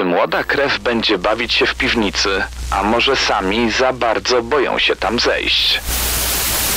Czy 0.00 0.04
młoda 0.04 0.44
krew 0.44 0.78
będzie 0.78 1.18
bawić 1.18 1.52
się 1.52 1.66
w 1.66 1.74
piwnicy, 1.74 2.42
a 2.70 2.82
może 2.82 3.16
sami 3.16 3.70
za 3.70 3.92
bardzo 3.92 4.42
boją 4.42 4.78
się 4.78 4.96
tam 4.96 5.18
zejść? 5.18 5.80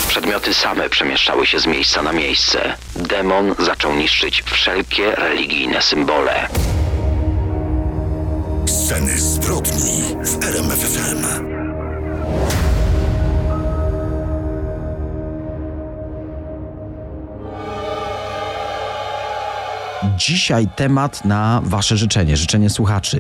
Przedmioty 0.07 0.53
same 0.53 0.89
przemieszczały 0.89 1.46
się 1.46 1.59
z 1.59 1.65
miejsca 1.65 2.01
na 2.01 2.12
miejsce. 2.12 2.75
Demon 2.96 3.55
zaczął 3.59 3.96
niszczyć 3.96 4.44
wszelkie 4.46 5.15
religijne 5.15 5.81
symbole. 5.81 6.47
Sceny 8.65 9.19
zbrodni 9.19 10.03
w 10.24 10.44
RMFFM. 10.44 11.53
Dzisiaj 20.17 20.67
temat 20.75 21.25
na 21.25 21.61
Wasze 21.63 21.98
życzenie, 21.98 22.38
życzenie 22.38 22.70
słuchaczy. 22.70 23.20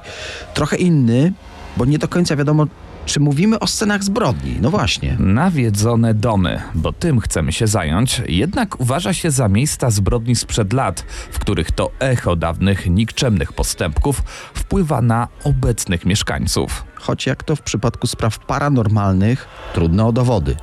Trochę 0.53 0.77
inny, 0.77 1.33
bo 1.77 1.85
nie 1.85 1.97
do 1.99 2.07
końca 2.07 2.35
wiadomo, 2.35 2.65
czy 3.05 3.19
mówimy 3.19 3.59
o 3.59 3.67
scenach 3.67 4.03
zbrodni? 4.03 4.57
No 4.61 4.69
właśnie. 4.69 5.15
Nawiedzone 5.19 6.13
domy, 6.13 6.61
bo 6.75 6.93
tym 6.93 7.19
chcemy 7.19 7.51
się 7.51 7.67
zająć, 7.67 8.21
jednak 8.27 8.79
uważa 8.79 9.13
się 9.13 9.31
za 9.31 9.47
miejsca 9.49 9.89
zbrodni 9.89 10.35
sprzed 10.35 10.73
lat, 10.73 11.05
w 11.31 11.39
których 11.39 11.71
to 11.71 11.91
echo 11.99 12.35
dawnych 12.35 12.89
nikczemnych 12.89 13.53
postępków 13.53 14.23
wpływa 14.53 15.01
na 15.01 15.27
obecnych 15.43 16.05
mieszkańców. 16.05 16.83
Choć 16.95 17.25
jak 17.25 17.43
to 17.43 17.55
w 17.55 17.61
przypadku 17.61 18.07
spraw 18.07 18.39
paranormalnych, 18.39 19.47
trudno 19.73 20.07
o 20.07 20.11
dowody. 20.11 20.55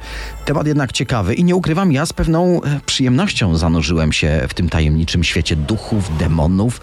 Temat 0.44 0.66
jednak 0.66 0.92
ciekawy 0.92 1.34
i 1.34 1.44
nie 1.44 1.56
ukrywam, 1.56 1.92
ja 1.92 2.06
z 2.06 2.12
pewną 2.12 2.62
e, 2.62 2.80
przyjemnością 2.86 3.56
zanurzyłem 3.56 4.12
się 4.12 4.46
w 4.48 4.54
tym 4.54 4.68
tajemniczym 4.68 5.24
świecie 5.24 5.56
duchów, 5.56 6.18
demonów 6.18 6.80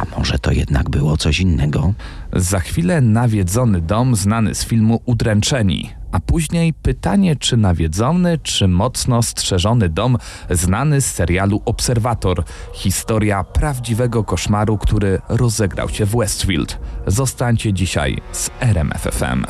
a 0.00 0.18
może 0.18 0.38
to 0.38 0.52
jednak 0.52 0.90
było 0.90 1.16
coś 1.16 1.40
innego? 1.40 1.92
Za 2.32 2.60
chwilę 2.60 3.00
nawiedzony 3.00 3.80
dom 3.80 4.16
znany 4.16 4.54
z 4.54 4.64
filmu 4.64 5.00
Udręczeni, 5.04 5.90
a 6.12 6.20
później 6.20 6.72
pytanie, 6.72 7.36
czy 7.36 7.56
nawiedzony, 7.56 8.38
czy 8.38 8.68
mocno 8.68 9.22
strzeżony 9.22 9.88
dom 9.88 10.18
znany 10.50 11.00
z 11.00 11.06
serialu 11.06 11.62
Obserwator. 11.64 12.44
Historia 12.74 13.44
prawdziwego 13.44 14.24
koszmaru, 14.24 14.78
który 14.78 15.20
rozegrał 15.28 15.88
się 15.88 16.06
w 16.06 16.16
Westfield. 16.16 16.78
Zostańcie 17.06 17.72
dzisiaj 17.72 18.18
z 18.32 18.50
RMFFM. 18.60 19.44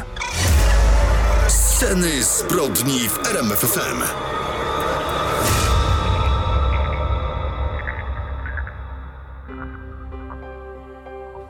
Sceny 1.49 2.25
zbrodni 2.25 3.09
w 3.09 3.27
RMFFM. 3.27 4.03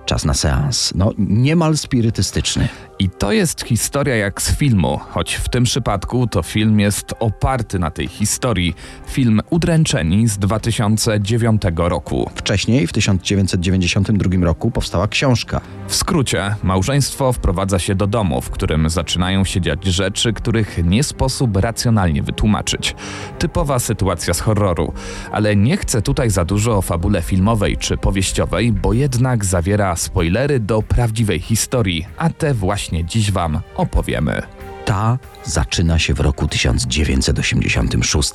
Czas 0.06 0.24
na 0.24 0.34
seans. 0.34 0.92
No, 0.94 1.12
niemal 1.18 1.76
spirytystyczny. 1.76 2.68
I 2.98 3.08
to 3.08 3.32
jest 3.32 3.62
historia 3.64 4.16
jak 4.16 4.42
z 4.42 4.56
filmu, 4.56 5.00
choć 5.10 5.34
w 5.34 5.48
tym 5.48 5.64
przypadku 5.64 6.26
to 6.26 6.42
film 6.42 6.80
jest 6.80 7.14
oparty 7.20 7.78
na 7.78 7.90
tej 7.90 8.08
historii. 8.08 8.74
Film 9.06 9.40
Udręczeni 9.50 10.28
z 10.28 10.38
2009 10.38 11.62
roku. 11.76 12.30
Wcześniej, 12.34 12.86
w 12.86 12.92
1992 12.92 14.44
roku, 14.44 14.70
powstała 14.70 15.08
książka. 15.08 15.60
W 15.88 15.94
skrócie, 15.94 16.54
małżeństwo 16.62 17.32
wprowadza 17.32 17.78
się 17.78 17.94
do 17.94 18.06
domu, 18.06 18.40
w 18.40 18.50
którym 18.50 18.88
zaczynają 18.88 19.44
się 19.44 19.60
dziać 19.60 19.84
rzeczy, 19.84 20.32
których 20.32 20.84
nie 20.84 21.02
sposób 21.02 21.56
racjonalnie 21.56 22.22
wytłumaczyć. 22.22 22.94
Typowa 23.38 23.78
sytuacja 23.78 24.34
z 24.34 24.40
horroru. 24.40 24.92
Ale 25.32 25.56
nie 25.56 25.76
chcę 25.76 26.02
tutaj 26.02 26.30
za 26.30 26.44
dużo 26.44 26.76
o 26.76 26.82
fabule 26.82 27.22
filmowej 27.22 27.76
czy 27.76 27.96
powieściowej, 27.96 28.72
bo 28.72 28.92
jednak 28.92 29.44
zawiera 29.44 29.96
spoilery 29.96 30.60
do 30.60 30.82
prawdziwej 30.82 31.40
historii, 31.40 32.06
a 32.16 32.30
te 32.30 32.54
właśnie 32.54 32.83
właśnie 32.84 33.04
dziś 33.04 33.32
Wam 33.32 33.60
opowiemy. 33.76 34.42
Ta 34.84 35.18
zaczyna 35.44 35.98
się 35.98 36.14
w 36.14 36.20
roku 36.20 36.48
1986. 36.48 38.32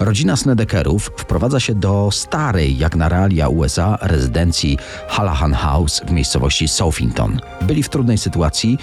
Rodzina 0.00 0.36
Snedekerów 0.36 1.10
wprowadza 1.16 1.60
się 1.60 1.74
do 1.74 2.08
starej, 2.12 2.78
jak 2.78 2.96
na 2.96 3.08
realia 3.08 3.48
USA, 3.48 3.98
rezydencji 4.02 4.78
Hallahan 5.08 5.54
House 5.54 6.02
w 6.06 6.10
miejscowości 6.10 6.68
Southington. 6.68 7.40
Byli 7.62 7.82
w 7.82 7.88
trudnej 7.88 8.18
sytuacji. 8.18 8.78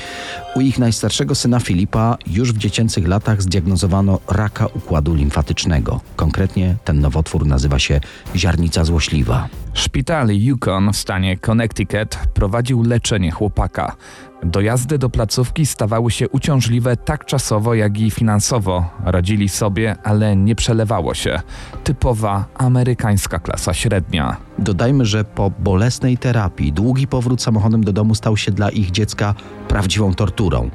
U 0.56 0.62
ich 0.62 0.80
najstarszego 0.80 1.36
syna 1.36 1.60
Filipa 1.60 2.18
już 2.28 2.54
w 2.54 2.58
dziecięcych 2.58 3.08
latach 3.08 3.42
zdiagnozowano 3.42 4.20
raka 4.28 4.66
układu 4.66 5.14
limfatycznego. 5.14 6.02
Konkretnie 6.16 6.76
ten 6.84 7.00
nowotwór 7.00 7.46
nazywa 7.46 7.80
się 7.80 8.00
ziarnica 8.36 8.84
złośliwa. 8.84 9.48
Szpital 9.74 10.28
Yukon 10.32 10.94
w 10.94 10.98
stanie 10.98 11.38
Connecticut 11.38 12.18
prowadził 12.34 12.84
leczenie 12.84 13.32
chłopaka. 13.32 13.96
Dojazdy 14.44 14.98
do 14.98 15.10
placówki 15.10 15.66
stawały 15.66 16.12
się 16.12 16.30
uciążliwe 16.30 16.98
tak 16.98 17.26
czasowo, 17.26 17.53
jak 17.74 18.00
i 18.00 18.12
finansowo. 18.12 18.86
Radzili 19.06 19.50
sobie, 19.50 19.96
ale 20.03 20.36
nie 20.36 20.56
przelewało 20.56 21.14
się. 21.14 21.41
Typowa 21.84 22.46
amerykańska 22.58 23.40
klasa 23.40 23.74
średnia. 23.74 24.38
Dodajmy, 24.59 25.06
że 25.06 25.24
po 25.24 25.50
bolesnej 25.50 26.18
terapii 26.18 26.74
długi 26.74 27.08
powrót 27.08 27.41
samochodem 27.41 27.84
do 27.84 27.94
domu 27.94 28.16
stał 28.16 28.38
się 28.38 28.52
dla 28.52 28.69
ich 28.69 28.91
dziecka 28.91 29.36
prawdziwą 29.68 30.14
torturą. 30.14 30.69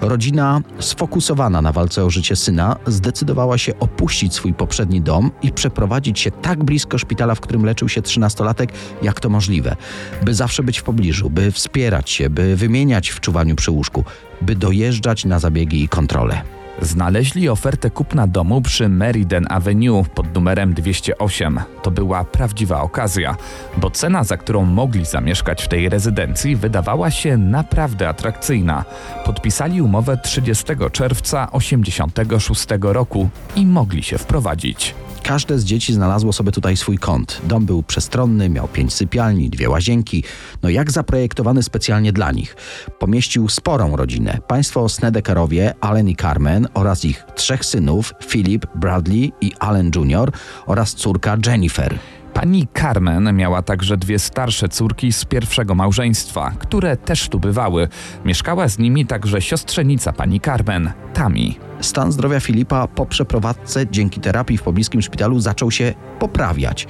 Rodzina, 0.00 0.60
sfokusowana 0.78 1.62
na 1.62 1.72
walce 1.72 2.04
o 2.04 2.10
życie 2.10 2.36
syna, 2.36 2.76
zdecydowała 2.86 3.58
się 3.58 3.78
opuścić 3.78 4.34
swój 4.34 4.54
poprzedni 4.54 5.00
dom 5.00 5.30
i 5.42 5.52
przeprowadzić 5.52 6.20
się 6.20 6.30
tak 6.30 6.64
blisko 6.64 6.98
szpitala, 6.98 7.34
w 7.34 7.40
którym 7.40 7.64
leczył 7.64 7.88
się 7.88 8.02
trzynastolatek, 8.02 8.72
jak 9.02 9.20
to 9.20 9.28
możliwe, 9.28 9.76
by 10.24 10.34
zawsze 10.34 10.62
być 10.62 10.78
w 10.78 10.82
pobliżu, 10.82 11.30
by 11.30 11.52
wspierać 11.52 12.10
się, 12.10 12.30
by 12.30 12.56
wymieniać 12.56 13.08
w 13.10 13.20
czuwaniu 13.20 13.56
przy 13.56 13.70
łóżku, 13.70 14.04
by 14.42 14.56
dojeżdżać 14.56 15.24
na 15.24 15.38
zabiegi 15.38 15.82
i 15.82 15.88
kontrole. 15.88 16.63
Znaleźli 16.82 17.48
ofertę 17.48 17.90
kupna 17.90 18.26
domu 18.26 18.62
przy 18.62 18.88
Meriden 18.88 19.46
Avenue 19.50 20.04
pod 20.14 20.34
numerem 20.34 20.74
208. 20.74 21.60
To 21.82 21.90
była 21.90 22.24
prawdziwa 22.24 22.80
okazja, 22.80 23.36
bo 23.76 23.90
cena, 23.90 24.24
za 24.24 24.36
którą 24.36 24.64
mogli 24.64 25.04
zamieszkać 25.04 25.62
w 25.62 25.68
tej 25.68 25.88
rezydencji, 25.88 26.56
wydawała 26.56 27.10
się 27.10 27.36
naprawdę 27.36 28.08
atrakcyjna. 28.08 28.84
Podpisali 29.24 29.82
umowę 29.82 30.16
30 30.16 30.64
czerwca 30.92 31.46
1986 31.46 32.66
roku 32.80 33.28
i 33.56 33.66
mogli 33.66 34.02
się 34.02 34.18
wprowadzić. 34.18 34.94
Każde 35.24 35.58
z 35.58 35.64
dzieci 35.64 35.94
znalazło 35.94 36.32
sobie 36.32 36.52
tutaj 36.52 36.76
swój 36.76 36.98
kąt. 36.98 37.40
Dom 37.44 37.66
był 37.66 37.82
przestronny, 37.82 38.48
miał 38.48 38.68
pięć 38.68 38.94
sypialni, 38.94 39.50
dwie 39.50 39.70
łazienki, 39.70 40.24
no 40.62 40.68
jak 40.68 40.90
zaprojektowany 40.90 41.62
specjalnie 41.62 42.12
dla 42.12 42.32
nich. 42.32 42.56
Pomieścił 42.98 43.48
sporą 43.48 43.96
rodzinę. 43.96 44.38
Państwo 44.48 44.88
Snedekerowie, 44.88 45.74
Allen 45.80 46.08
i 46.08 46.16
Carmen 46.16 46.68
oraz 46.74 47.04
ich 47.04 47.24
trzech 47.34 47.64
synów, 47.64 48.12
Philip, 48.28 48.66
Bradley 48.74 49.32
i 49.40 49.52
Allen 49.58 49.90
Jr. 49.94 50.32
oraz 50.66 50.94
córka 50.94 51.36
Jennifer. 51.46 51.98
Pani 52.34 52.68
Carmen 52.80 53.36
miała 53.36 53.62
także 53.62 53.96
dwie 53.96 54.18
starsze 54.18 54.68
córki 54.68 55.12
z 55.12 55.24
pierwszego 55.24 55.74
małżeństwa, 55.74 56.52
które 56.58 56.96
też 56.96 57.28
tu 57.28 57.40
bywały. 57.40 57.88
Mieszkała 58.24 58.68
z 58.68 58.78
nimi 58.78 59.06
także 59.06 59.42
siostrzenica 59.42 60.12
pani 60.12 60.40
Carmen, 60.40 60.92
Tami. 61.14 61.58
Stan 61.80 62.12
zdrowia 62.12 62.40
Filipa 62.40 62.88
po 62.88 63.06
przeprowadzce 63.06 63.86
dzięki 63.90 64.20
terapii 64.20 64.58
w 64.58 64.62
pobliskim 64.62 65.02
szpitalu 65.02 65.40
zaczął 65.40 65.70
się 65.70 65.94
poprawiać. 66.18 66.86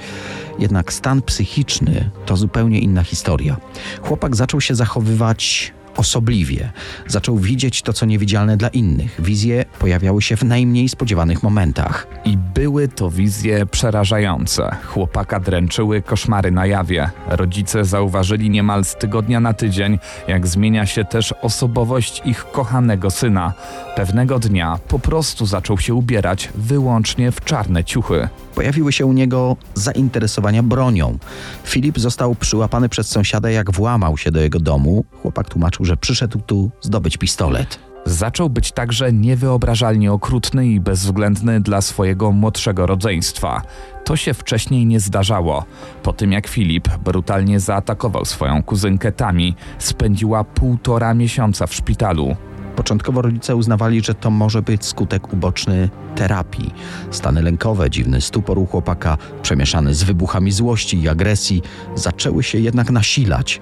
Jednak 0.59 0.93
stan 0.93 1.21
psychiczny 1.21 2.09
to 2.25 2.37
zupełnie 2.37 2.79
inna 2.79 3.03
historia. 3.03 3.57
Chłopak 4.01 4.35
zaczął 4.35 4.61
się 4.61 4.75
zachowywać 4.75 5.73
osobliwie. 5.97 6.71
Zaczął 7.07 7.37
widzieć 7.37 7.81
to, 7.81 7.93
co 7.93 8.05
niewidzialne 8.05 8.57
dla 8.57 8.67
innych. 8.67 9.21
Wizje 9.21 9.65
pojawiały 9.79 10.21
się 10.21 10.37
w 10.37 10.43
najmniej 10.43 10.89
spodziewanych 10.89 11.43
momentach. 11.43 12.07
I 12.25 12.37
były 12.37 12.87
to 12.87 13.11
wizje 13.11 13.65
przerażające. 13.65 14.75
Chłopaka 14.85 15.39
dręczyły 15.39 16.01
koszmary 16.01 16.51
na 16.51 16.65
jawie. 16.65 17.09
Rodzice 17.27 17.85
zauważyli 17.85 18.49
niemal 18.49 18.85
z 18.85 18.95
tygodnia 18.95 19.39
na 19.39 19.53
tydzień, 19.53 19.99
jak 20.27 20.47
zmienia 20.47 20.85
się 20.85 21.05
też 21.05 21.33
osobowość 21.41 22.21
ich 22.25 22.45
kochanego 22.51 23.11
syna. 23.11 23.53
Pewnego 23.95 24.39
dnia 24.39 24.79
po 24.87 24.99
prostu 24.99 25.45
zaczął 25.45 25.77
się 25.77 25.93
ubierać 25.93 26.49
wyłącznie 26.55 27.31
w 27.31 27.43
czarne 27.43 27.83
ciuchy. 27.83 28.27
Pojawiły 28.55 28.93
się 28.93 29.05
u 29.05 29.13
niego 29.13 29.57
zainteresowania 29.73 30.63
bronią. 30.63 31.17
Filip 31.63 31.99
został 31.99 32.35
przyłapany 32.35 32.89
przez 32.89 33.07
sąsiada, 33.07 33.49
jak 33.49 33.71
włamał 33.71 34.17
się 34.17 34.31
do 34.31 34.41
jego 34.41 34.59
domu. 34.59 35.05
Chłopak 35.21 35.49
tłumaczył, 35.49 35.84
że 35.85 35.97
przyszedł 35.97 36.39
tu 36.39 36.71
zdobyć 36.81 37.17
pistolet. 37.17 37.79
Zaczął 38.05 38.49
być 38.49 38.71
także 38.71 39.13
niewyobrażalnie 39.13 40.11
okrutny 40.11 40.67
i 40.67 40.79
bezwzględny 40.79 41.61
dla 41.61 41.81
swojego 41.81 42.31
młodszego 42.31 42.85
rodzeństwa. 42.85 43.61
To 44.03 44.15
się 44.15 44.33
wcześniej 44.33 44.85
nie 44.85 44.99
zdarzało. 44.99 45.65
Po 46.03 46.13
tym 46.13 46.31
jak 46.31 46.47
Filip 46.47 46.89
brutalnie 46.97 47.59
zaatakował 47.59 48.25
swoją 48.25 48.63
kuzynkę 48.63 49.11
Tami, 49.11 49.55
spędziła 49.79 50.43
półtora 50.43 51.13
miesiąca 51.13 51.67
w 51.67 51.73
szpitalu. 51.73 52.35
Początkowo 52.75 53.21
rodzice 53.21 53.55
uznawali, 53.55 54.03
że 54.03 54.13
to 54.13 54.29
może 54.29 54.61
być 54.61 54.85
skutek 54.85 55.33
uboczny 55.33 55.89
terapii. 56.15 56.73
Stany 57.11 57.41
lękowe, 57.41 57.89
dziwny 57.89 58.21
stupor 58.21 58.59
u 58.59 58.65
chłopaka, 58.65 59.17
przemieszany 59.41 59.93
z 59.93 60.03
wybuchami 60.03 60.51
złości 60.51 61.01
i 61.01 61.09
agresji, 61.09 61.61
zaczęły 61.95 62.43
się 62.43 62.59
jednak 62.59 62.91
nasilać. 62.91 63.61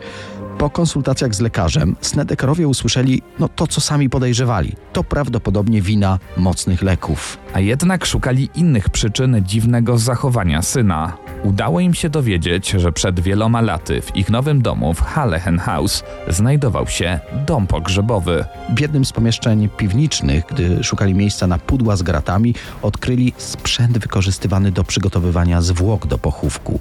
Po 0.63 0.69
konsultacjach 0.69 1.35
z 1.35 1.39
lekarzem 1.39 1.95
Snedekerowie 2.01 2.67
usłyszeli 2.67 3.21
no 3.39 3.49
to, 3.49 3.67
co 3.67 3.81
sami 3.81 4.09
podejrzewali. 4.09 4.75
To 4.93 5.03
prawdopodobnie 5.03 5.81
wina 5.81 6.19
mocnych 6.37 6.81
leków. 6.81 7.37
A 7.53 7.59
jednak 7.59 8.05
szukali 8.05 8.49
innych 8.55 8.89
przyczyn 8.89 9.41
dziwnego 9.45 9.97
zachowania 9.97 10.61
syna. 10.61 11.17
Udało 11.43 11.79
im 11.79 11.93
się 11.93 12.09
dowiedzieć, 12.09 12.69
że 12.69 12.91
przed 12.91 13.19
wieloma 13.19 13.61
laty 13.61 14.01
w 14.01 14.15
ich 14.15 14.29
nowym 14.29 14.61
domu 14.61 14.93
w 14.93 15.01
Halehen 15.01 15.59
House 15.59 16.03
znajdował 16.27 16.87
się 16.87 17.19
dom 17.47 17.67
pogrzebowy. 17.67 18.45
W 18.75 18.79
jednym 18.79 19.05
z 19.05 19.11
pomieszczeń 19.11 19.69
piwniczych, 19.69 20.43
gdy 20.49 20.83
szukali 20.83 21.13
miejsca 21.13 21.47
na 21.47 21.57
pudła 21.57 21.95
z 21.95 22.01
gratami, 22.01 22.55
odkryli 22.81 23.33
sprzęt 23.37 23.97
wykorzystywany 23.97 24.71
do 24.71 24.83
przygotowywania 24.83 25.61
zwłok 25.61 26.07
do 26.07 26.17
pochówku. 26.17 26.79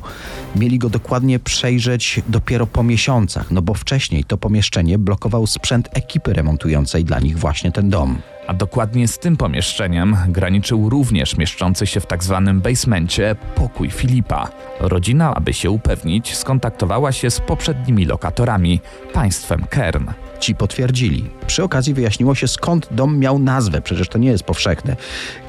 Mieli 0.56 0.79
go 0.79 0.90
dokładnie 0.90 1.38
przejrzeć 1.38 2.20
dopiero 2.29 2.67
po 2.67 2.82
miesiącach, 2.82 3.50
no 3.50 3.62
bo 3.62 3.72
wcześniej 3.75 4.25
to 4.25 4.39
pomieszczenie 4.39 4.99
blokował 4.99 5.47
sprzęt 5.47 5.89
ekipy 5.93 6.33
remontującej 6.33 7.05
dla 7.05 7.21
nich 7.21 7.39
właśnie 7.39 7.73
ten 7.73 7.91
dom. 7.91 8.19
A 8.47 8.55
dokładnie 8.55 9.09
z 9.09 9.19
tym 9.19 9.37
pomieszczeniem 9.37 10.17
graniczył 10.29 10.89
również 10.89 11.37
mieszczący 11.37 11.87
się 11.87 12.01
w 12.01 12.07
tak 12.07 12.25
zwanym 12.25 12.61
basemencie 12.61 13.37
pokój 13.55 13.91
Filipa. 13.91 14.49
Rodzina, 14.81 15.35
aby 15.35 15.53
się 15.53 15.71
upewnić, 15.71 16.37
skontaktowała 16.37 17.13
się 17.13 17.31
z 17.31 17.41
poprzednimi 17.41 18.05
lokatorami, 18.05 18.81
państwem 19.13 19.65
Kern. 19.71 20.11
Ci 20.41 20.55
potwierdzili. 20.55 21.31
Przy 21.47 21.63
okazji 21.63 21.95
wyjaśniło 21.95 22.35
się 22.35 22.49
skąd 22.49 22.89
dom 22.91 23.19
miał 23.19 23.39
nazwę, 23.39 23.83
przecież 23.83 24.09
to 24.09 24.19
nie 24.19 24.29
jest 24.29 24.45
powszechne. 24.45 24.97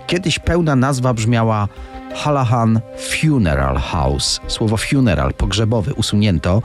Kiedyś 0.07 0.39
pełna 0.39 0.75
nazwa 0.75 1.13
brzmiała 1.13 1.67
Hallahan 2.15 2.81
Funeral 2.97 3.77
House. 3.77 4.41
Słowo 4.47 4.77
funeral, 4.77 5.33
pogrzebowy, 5.33 5.93
usunięto. 5.93 6.61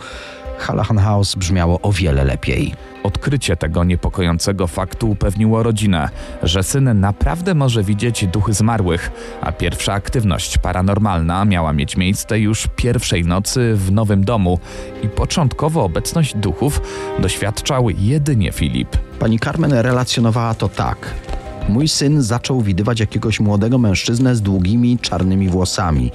Hallahan 0.59 0.99
House 0.99 1.35
brzmiało 1.35 1.81
o 1.81 1.93
wiele 1.93 2.25
lepiej. 2.25 2.75
Odkrycie 3.03 3.57
tego 3.57 3.85
niepokojącego 3.85 4.67
faktu 4.67 5.11
upewniło 5.11 5.63
rodzinę, 5.63 6.09
że 6.43 6.63
syn 6.63 7.01
naprawdę 7.01 7.55
może 7.55 7.83
widzieć 7.83 8.27
duchy 8.27 8.53
zmarłych, 8.53 9.11
a 9.41 9.53
pierwsza 9.53 9.93
aktywność 9.93 10.59
paranormalna 10.59 11.45
miała 11.45 11.73
mieć 11.73 11.97
miejsce 11.97 12.39
już 12.39 12.69
pierwszej 12.77 13.25
nocy 13.25 13.75
w 13.75 13.93
nowym 13.93 14.25
domu 14.25 14.59
i 15.03 15.09
początkowo 15.09 15.85
obecność 15.85 16.37
duchów 16.37 16.81
doświadczał 17.19 17.91
jedynie 17.91 18.53
Filip. 18.53 18.97
Pani 19.19 19.39
Carmen 19.39 19.73
relacjonowała 19.73 20.55
to 20.55 20.69
tak. 20.69 21.15
Mój 21.69 21.89
syn 21.89 22.23
zaczął 22.23 22.63
widywać 22.63 23.01
jakiegoś 23.01 23.41
młodego 23.41 23.79
mężczyznę 23.79 24.37
z 24.37 24.43
długimi, 24.43 24.99
czarnymi 24.99 25.49
włosami. 25.49 26.11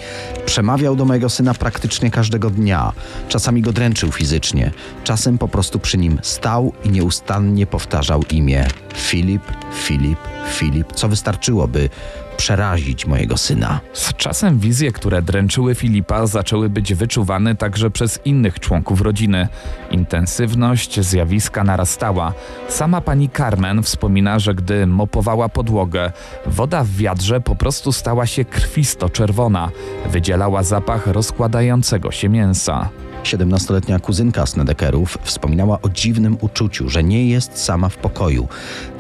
Przemawiał 0.46 0.96
do 0.96 1.06
mojego 1.06 1.30
syna 1.30 1.54
praktycznie 1.54 2.12
każdego 2.12 2.50
dnia. 2.50 2.92
Czasami 3.28 3.62
go 3.62 3.74
dręczył 3.74 4.12
fizycznie, 4.12 4.72
czasem 5.04 5.38
po 5.38 5.48
prostu 5.48 5.80
przy 5.80 5.98
nim 5.98 6.20
stał 6.22 6.74
i 6.84 6.90
nieustannie 6.90 7.68
powtarzał 7.68 8.24
imię 8.32 8.68
Filip, 8.94 9.42
Filip, 9.74 10.20
Filip, 10.52 10.94
co 10.94 11.08
wystarczyło, 11.10 11.68
by 11.68 11.90
przerazić 12.38 13.06
mojego 13.06 13.38
syna. 13.38 13.80
Z 13.94 14.14
czasem 14.14 14.60
wizje, 14.60 14.92
które 14.92 15.22
dręczyły 15.22 15.76
Filipa, 15.76 16.28
zaczęły 16.28 16.70
być 16.70 16.94
wyczuwane 16.94 17.56
także 17.56 17.92
przez 17.92 18.20
innych 18.26 18.60
członków 18.60 19.02
rodziny. 19.02 19.48
Intensywność 19.92 21.00
zjawiska 21.00 21.64
narastała. 21.64 22.34
Sama 22.70 23.02
pani 23.02 23.30
Carmen 23.30 23.84
wspomina, 23.84 24.40
że 24.40 24.56
gdy 24.56 24.88
mopowała 24.88 25.50
podłogę, 25.50 26.12
woda 26.46 26.84
w 26.84 26.90
wiadrze 26.90 27.42
po 27.42 27.56
prostu 27.56 27.92
stała 27.92 28.26
się 28.26 28.46
krwisto-czerwona. 28.46 29.70
Wydzielała 30.12 30.64
zapach 30.64 31.08
rozkładającego 31.08 32.12
się 32.12 32.30
mięsa. 32.30 32.90
17-letnia 33.24 34.00
kuzynka 34.00 34.46
Snedekerów 34.46 35.18
wspominała 35.24 35.82
o 35.82 35.90
dziwnym 35.90 36.38
uczuciu, 36.42 36.90
że 36.90 37.04
nie 37.04 37.28
jest 37.28 37.58
sama 37.58 37.90
w 37.90 37.98
pokoju. 37.98 38.48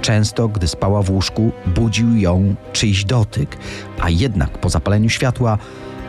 Często, 0.01 0.47
gdy 0.47 0.67
spała 0.67 1.01
w 1.01 1.09
łóżku, 1.09 1.51
budził 1.75 2.17
ją 2.17 2.55
czyjś 2.73 3.05
dotyk, 3.05 3.57
a 4.01 4.09
jednak 4.09 4.57
po 4.57 4.69
zapaleniu 4.69 5.09
światła 5.09 5.57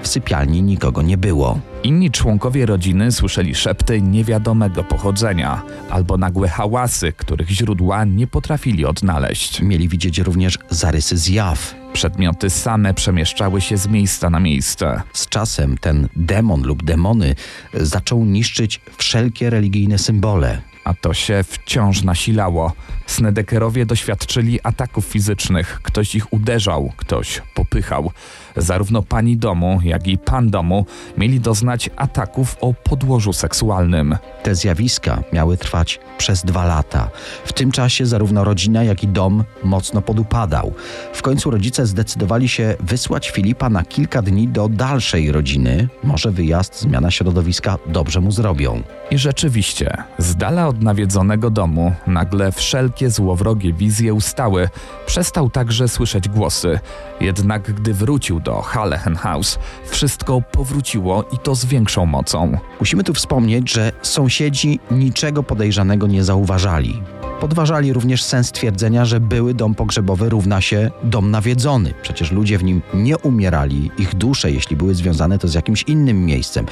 w 0.02 0.08
sypialni 0.08 0.62
nikogo 0.62 1.02
nie 1.02 1.18
było. 1.18 1.60
Inni 1.82 2.10
członkowie 2.10 2.66
rodziny 2.66 3.12
słyszeli 3.12 3.54
szepty 3.54 4.02
niewiadomego 4.02 4.84
pochodzenia 4.84 5.62
albo 5.90 6.16
nagłe 6.16 6.48
hałasy, 6.48 7.12
których 7.12 7.50
źródła 7.50 8.04
nie 8.04 8.26
potrafili 8.26 8.84
odnaleźć. 8.86 9.62
Mieli 9.62 9.88
widzieć 9.88 10.18
również 10.18 10.58
zarysy 10.70 11.16
zjaw. 11.16 11.83
Przedmioty 11.94 12.50
same 12.50 12.94
przemieszczały 12.94 13.60
się 13.60 13.76
z 13.76 13.88
miejsca 13.88 14.30
na 14.30 14.40
miejsce. 14.40 15.02
Z 15.12 15.28
czasem 15.28 15.78
ten 15.78 16.08
demon 16.16 16.62
lub 16.62 16.84
demony 16.84 17.34
zaczął 17.74 18.24
niszczyć 18.24 18.80
wszelkie 18.96 19.50
religijne 19.50 19.98
symbole. 19.98 20.73
A 20.84 20.94
to 20.94 21.14
się 21.14 21.44
wciąż 21.48 22.02
nasilało. 22.02 22.72
Snedekerowie 23.06 23.86
doświadczyli 23.86 24.60
ataków 24.62 25.04
fizycznych. 25.04 25.80
Ktoś 25.82 26.14
ich 26.14 26.32
uderzał, 26.32 26.92
ktoś 26.96 27.42
popychał. 27.54 28.10
Zarówno 28.56 29.02
pani 29.02 29.36
domu, 29.36 29.80
jak 29.84 30.06
i 30.06 30.18
pan 30.18 30.50
domu 30.50 30.86
mieli 31.18 31.40
doznać 31.40 31.90
ataków 31.96 32.56
o 32.60 32.74
podłożu 32.74 33.32
seksualnym. 33.32 34.16
Te 34.42 34.54
zjawiska 34.54 35.22
miały 35.32 35.56
trwać 35.56 36.00
przez 36.18 36.44
dwa 36.44 36.64
lata. 36.64 37.10
W 37.44 37.52
tym 37.52 37.72
czasie 37.72 38.06
zarówno 38.06 38.44
rodzina, 38.44 38.84
jak 38.84 39.02
i 39.02 39.08
dom 39.08 39.44
mocno 39.64 40.02
podupadał. 40.02 40.72
W 41.12 41.22
końcu 41.22 41.50
rodzice 41.50 41.86
zdecydowali 41.86 42.48
się 42.48 42.76
wysłać 42.80 43.30
Filipa 43.30 43.70
na 43.70 43.84
kilka 43.84 44.22
dni 44.22 44.48
do 44.48 44.68
dalszej 44.68 45.32
rodziny. 45.32 45.88
Może 46.04 46.30
wyjazd, 46.30 46.80
zmiana 46.80 47.10
środowiska 47.10 47.78
dobrze 47.86 48.20
mu 48.20 48.32
zrobią. 48.32 48.82
I 49.10 49.18
rzeczywiście, 49.18 49.96
z 50.18 50.36
dala 50.36 50.68
od 50.68 50.73
nawiedzonego 50.82 51.50
domu 51.50 51.92
nagle 52.06 52.52
wszelkie 52.52 53.10
złowrogie 53.10 53.72
wizje 53.72 54.14
ustały. 54.14 54.68
Przestał 55.06 55.50
także 55.50 55.88
słyszeć 55.88 56.28
głosy. 56.28 56.78
Jednak 57.20 57.72
gdy 57.72 57.94
wrócił 57.94 58.40
do 58.40 58.62
Halehen 58.62 59.16
House, 59.16 59.58
wszystko 59.86 60.42
powróciło 60.52 61.24
i 61.32 61.38
to 61.38 61.54
z 61.54 61.64
większą 61.64 62.06
mocą. 62.06 62.58
Musimy 62.80 63.04
tu 63.04 63.14
wspomnieć, 63.14 63.72
że 63.72 63.92
sąsiedzi 64.02 64.80
niczego 64.90 65.42
podejrzanego 65.42 66.06
nie 66.06 66.24
zauważali. 66.24 67.02
Podważali 67.40 67.92
również 67.92 68.22
sens 68.22 68.52
twierdzenia, 68.52 69.04
że 69.04 69.20
były 69.20 69.54
dom 69.54 69.74
pogrzebowy 69.74 70.28
równa 70.28 70.60
się 70.60 70.90
dom 71.02 71.30
nawiedzony. 71.30 71.94
Przecież 72.02 72.32
ludzie 72.32 72.58
w 72.58 72.64
nim 72.64 72.82
nie 72.94 73.18
umierali, 73.18 73.90
ich 73.98 74.14
dusze, 74.14 74.50
jeśli 74.52 74.76
były 74.76 74.94
związane, 74.94 75.38
to 75.38 75.48
z 75.48 75.54
jakimś 75.54 75.82
innym 75.82 76.26
miejscem. 76.26 76.66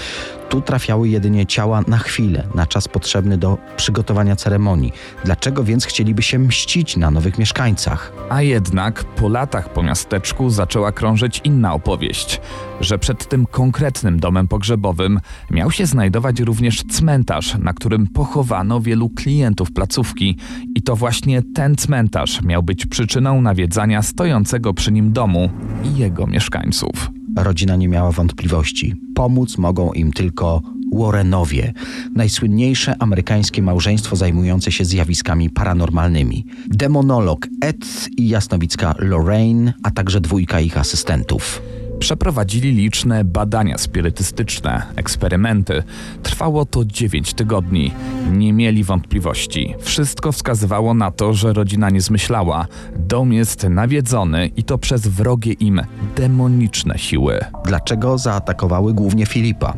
Tu 0.52 0.60
trafiały 0.60 1.08
jedynie 1.08 1.46
ciała 1.46 1.82
na 1.86 1.98
chwilę, 1.98 2.48
na 2.54 2.66
czas 2.66 2.88
potrzebny 2.88 3.38
do 3.38 3.58
przygotowania 3.76 4.36
ceremonii. 4.36 4.92
Dlaczego 5.24 5.64
więc 5.64 5.86
chcieliby 5.86 6.22
się 6.22 6.38
mścić 6.38 6.96
na 6.96 7.10
nowych 7.10 7.38
mieszkańcach? 7.38 8.12
A 8.30 8.42
jednak 8.42 9.04
po 9.04 9.28
latach 9.28 9.72
po 9.72 9.82
miasteczku 9.82 10.50
zaczęła 10.50 10.92
krążyć 10.92 11.40
inna 11.44 11.74
opowieść, 11.74 12.40
że 12.80 12.98
przed 12.98 13.28
tym 13.28 13.46
konkretnym 13.46 14.20
domem 14.20 14.48
pogrzebowym 14.48 15.20
miał 15.50 15.70
się 15.70 15.86
znajdować 15.86 16.40
również 16.40 16.82
cmentarz, 16.90 17.58
na 17.58 17.72
którym 17.72 18.06
pochowano 18.06 18.80
wielu 18.80 19.10
klientów 19.10 19.72
placówki 19.72 20.36
i 20.74 20.82
to 20.82 20.96
właśnie 20.96 21.42
ten 21.54 21.76
cmentarz 21.76 22.42
miał 22.42 22.62
być 22.62 22.86
przyczyną 22.86 23.40
nawiedzania 23.40 24.02
stojącego 24.02 24.74
przy 24.74 24.92
nim 24.92 25.12
domu 25.12 25.50
i 25.84 25.98
jego 25.98 26.26
mieszkańców. 26.26 27.21
Rodzina 27.36 27.76
nie 27.76 27.88
miała 27.88 28.12
wątpliwości. 28.12 28.94
Pomóc 29.14 29.58
mogą 29.58 29.92
im 29.92 30.12
tylko 30.12 30.62
Warrenowie, 30.92 31.72
najsłynniejsze 32.14 33.02
amerykańskie 33.02 33.62
małżeństwo 33.62 34.16
zajmujące 34.16 34.72
się 34.72 34.84
zjawiskami 34.84 35.50
paranormalnymi. 35.50 36.46
Demonolog 36.66 37.48
Ed 37.60 38.08
i 38.16 38.28
jasnowicka 38.28 38.94
Lorraine, 38.98 39.72
a 39.82 39.90
także 39.90 40.20
dwójka 40.20 40.60
ich 40.60 40.78
asystentów. 40.78 41.62
Przeprowadzili 42.02 42.72
liczne 42.72 43.24
badania 43.24 43.78
spirytystyczne, 43.78 44.82
eksperymenty. 44.96 45.82
Trwało 46.22 46.64
to 46.66 46.84
9 46.84 47.34
tygodni. 47.34 47.92
Nie 48.32 48.52
mieli 48.52 48.84
wątpliwości. 48.84 49.74
Wszystko 49.80 50.32
wskazywało 50.32 50.94
na 50.94 51.10
to, 51.10 51.34
że 51.34 51.52
rodzina 51.52 51.90
nie 51.90 52.00
zmyślała. 52.00 52.66
Dom 52.96 53.32
jest 53.32 53.64
nawiedzony 53.64 54.46
i 54.46 54.64
to 54.64 54.78
przez 54.78 55.08
wrogie 55.08 55.52
im 55.52 55.80
demoniczne 56.16 56.98
siły. 56.98 57.40
Dlaczego 57.64 58.18
zaatakowały 58.18 58.94
głównie 58.94 59.26
Filipa? 59.26 59.74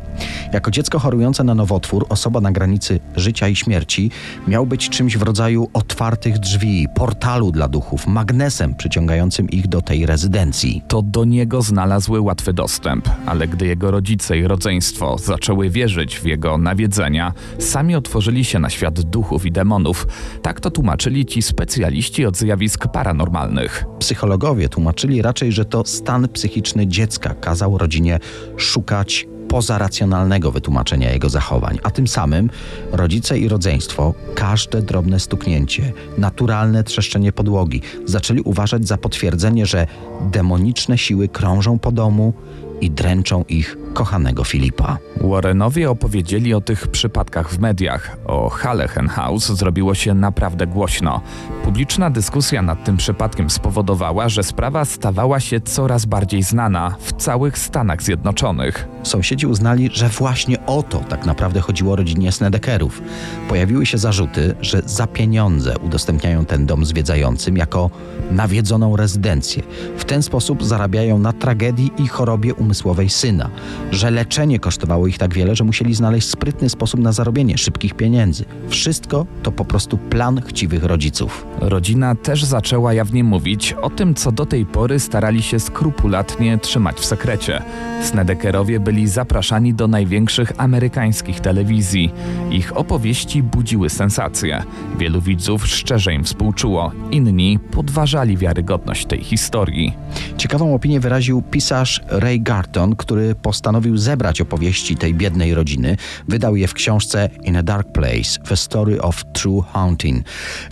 Jako 0.52 0.70
dziecko 0.70 0.98
chorujące 0.98 1.44
na 1.44 1.54
nowotwór, 1.54 2.06
osoba 2.08 2.40
na 2.40 2.52
granicy 2.52 3.00
życia 3.16 3.48
i 3.48 3.56
śmierci, 3.56 4.10
miał 4.48 4.66
być 4.66 4.88
czymś 4.88 5.16
w 5.16 5.22
rodzaju 5.22 5.70
otwartych 5.72 6.38
drzwi, 6.38 6.86
portalu 6.94 7.52
dla 7.52 7.68
duchów, 7.68 8.06
magnesem 8.06 8.74
przyciągającym 8.74 9.50
ich 9.50 9.68
do 9.68 9.82
tej 9.82 10.06
rezydencji. 10.06 10.82
To 10.88 11.02
do 11.02 11.24
niego 11.24 11.62
znalazły 11.62 12.13
łatwy 12.20 12.52
dostęp, 12.52 13.08
ale 13.26 13.48
gdy 13.48 13.66
jego 13.66 13.90
rodzice 13.90 14.38
i 14.38 14.46
rodzeństwo 14.46 15.18
zaczęły 15.18 15.70
wierzyć 15.70 16.18
w 16.18 16.24
jego 16.24 16.58
nawiedzenia, 16.58 17.32
sami 17.58 17.94
otworzyli 17.94 18.44
się 18.44 18.58
na 18.58 18.70
świat 18.70 19.00
duchów 19.00 19.46
i 19.46 19.52
demonów. 19.52 20.06
Tak 20.42 20.60
to 20.60 20.70
tłumaczyli 20.70 21.26
ci 21.26 21.42
specjaliści 21.42 22.26
od 22.26 22.36
zjawisk 22.36 22.86
paranormalnych. 22.88 23.84
Psychologowie 23.98 24.68
tłumaczyli 24.68 25.22
raczej, 25.22 25.52
że 25.52 25.64
to 25.64 25.84
stan 25.84 26.28
psychiczny 26.28 26.86
dziecka 26.86 27.34
kazał 27.34 27.78
rodzinie 27.78 28.18
szukać 28.56 29.26
pozaracjonalnego 29.54 30.52
wytłumaczenia 30.52 31.12
jego 31.12 31.28
zachowań, 31.28 31.78
a 31.82 31.90
tym 31.90 32.08
samym 32.08 32.50
rodzice 32.92 33.38
i 33.38 33.48
rodzeństwo 33.48 34.14
każde 34.34 34.82
drobne 34.82 35.20
stuknięcie, 35.20 35.92
naturalne 36.18 36.84
trzeszczenie 36.84 37.32
podłogi 37.32 37.80
zaczęli 38.04 38.40
uważać 38.40 38.88
za 38.88 38.96
potwierdzenie, 38.96 39.66
że 39.66 39.86
demoniczne 40.32 40.98
siły 40.98 41.28
krążą 41.28 41.78
po 41.78 41.92
domu 41.92 42.32
i 42.80 42.90
dręczą 42.90 43.44
ich 43.48 43.76
kochanego 43.92 44.44
Filipa. 44.44 44.98
Warrenowie 45.20 45.90
opowiedzieli 45.90 46.54
o 46.54 46.60
tych 46.60 46.88
przypadkach 46.88 47.50
w 47.50 47.58
mediach. 47.58 48.16
O 48.26 48.50
Hallechen 48.50 49.08
House 49.08 49.46
zrobiło 49.46 49.94
się 49.94 50.14
naprawdę 50.14 50.66
głośno. 50.66 51.20
Publiczna 51.64 52.10
dyskusja 52.10 52.62
nad 52.62 52.84
tym 52.84 52.96
przypadkiem 52.96 53.50
spowodowała, 53.50 54.28
że 54.28 54.42
sprawa 54.42 54.84
stawała 54.84 55.40
się 55.40 55.60
coraz 55.60 56.04
bardziej 56.06 56.42
znana 56.42 56.96
w 57.00 57.12
całych 57.12 57.58
Stanach 57.58 58.02
Zjednoczonych. 58.02 58.93
Sąsiedzi 59.04 59.46
uznali, 59.46 59.90
że 59.92 60.08
właśnie 60.08 60.66
o 60.66 60.82
to 60.82 60.98
tak 60.98 61.26
naprawdę 61.26 61.60
chodziło 61.60 61.96
rodzinie 61.96 62.32
Snedekerów. 62.32 63.02
Pojawiły 63.48 63.86
się 63.86 63.98
zarzuty, 63.98 64.54
że 64.60 64.82
za 64.86 65.06
pieniądze 65.06 65.78
udostępniają 65.78 66.44
ten 66.44 66.66
dom 66.66 66.84
zwiedzającym 66.84 67.56
jako 67.56 67.90
nawiedzoną 68.30 68.96
rezydencję. 68.96 69.62
W 69.98 70.04
ten 70.04 70.22
sposób 70.22 70.64
zarabiają 70.64 71.18
na 71.18 71.32
tragedii 71.32 71.90
i 71.98 72.08
chorobie 72.08 72.54
umysłowej 72.54 73.10
syna, 73.10 73.50
że 73.90 74.10
leczenie 74.10 74.58
kosztowało 74.58 75.06
ich 75.06 75.18
tak 75.18 75.34
wiele, 75.34 75.56
że 75.56 75.64
musieli 75.64 75.94
znaleźć 75.94 76.28
sprytny 76.28 76.70
sposób 76.70 77.00
na 77.00 77.12
zarobienie 77.12 77.58
szybkich 77.58 77.94
pieniędzy. 77.94 78.44
Wszystko 78.68 79.26
to 79.42 79.52
po 79.52 79.64
prostu 79.64 79.98
plan 79.98 80.42
chciwych 80.46 80.84
rodziców. 80.84 81.46
Rodzina 81.60 82.14
też 82.14 82.44
zaczęła 82.44 82.94
jawnie 82.94 83.24
mówić 83.24 83.72
o 83.72 83.90
tym, 83.90 84.14
co 84.14 84.32
do 84.32 84.46
tej 84.46 84.66
pory 84.66 85.00
starali 85.00 85.42
się 85.42 85.60
skrupulatnie 85.60 86.58
trzymać 86.58 86.96
w 86.96 87.04
sekrecie. 87.04 87.62
Snedekerowie 88.02 88.80
byli 88.80 88.93
zapraszani 89.08 89.74
do 89.74 89.88
największych 89.88 90.52
amerykańskich 90.58 91.40
telewizji. 91.40 92.12
Ich 92.50 92.76
opowieści 92.76 93.42
budziły 93.42 93.90
sensację. 93.90 94.62
Wielu 94.98 95.20
widzów 95.20 95.66
szczerze 95.66 96.14
im 96.14 96.24
współczuło, 96.24 96.92
inni 97.10 97.58
podważali 97.70 98.36
wiarygodność 98.36 99.06
tej 99.06 99.24
historii. 99.24 99.92
Ciekawą 100.36 100.74
opinię 100.74 101.00
wyraził 101.00 101.42
pisarz 101.42 102.00
Ray 102.08 102.40
Garton, 102.40 102.96
który 102.96 103.34
postanowił 103.34 103.96
zebrać 103.96 104.40
opowieści 104.40 104.96
tej 104.96 105.14
biednej 105.14 105.54
rodziny. 105.54 105.96
Wydał 106.28 106.56
je 106.56 106.68
w 106.68 106.74
książce 106.74 107.30
In 107.44 107.56
a 107.56 107.62
Dark 107.62 107.92
Place: 107.92 108.40
The 108.48 108.56
Story 108.56 109.02
of 109.02 109.24
True 109.32 109.62
Haunting. 109.72 110.26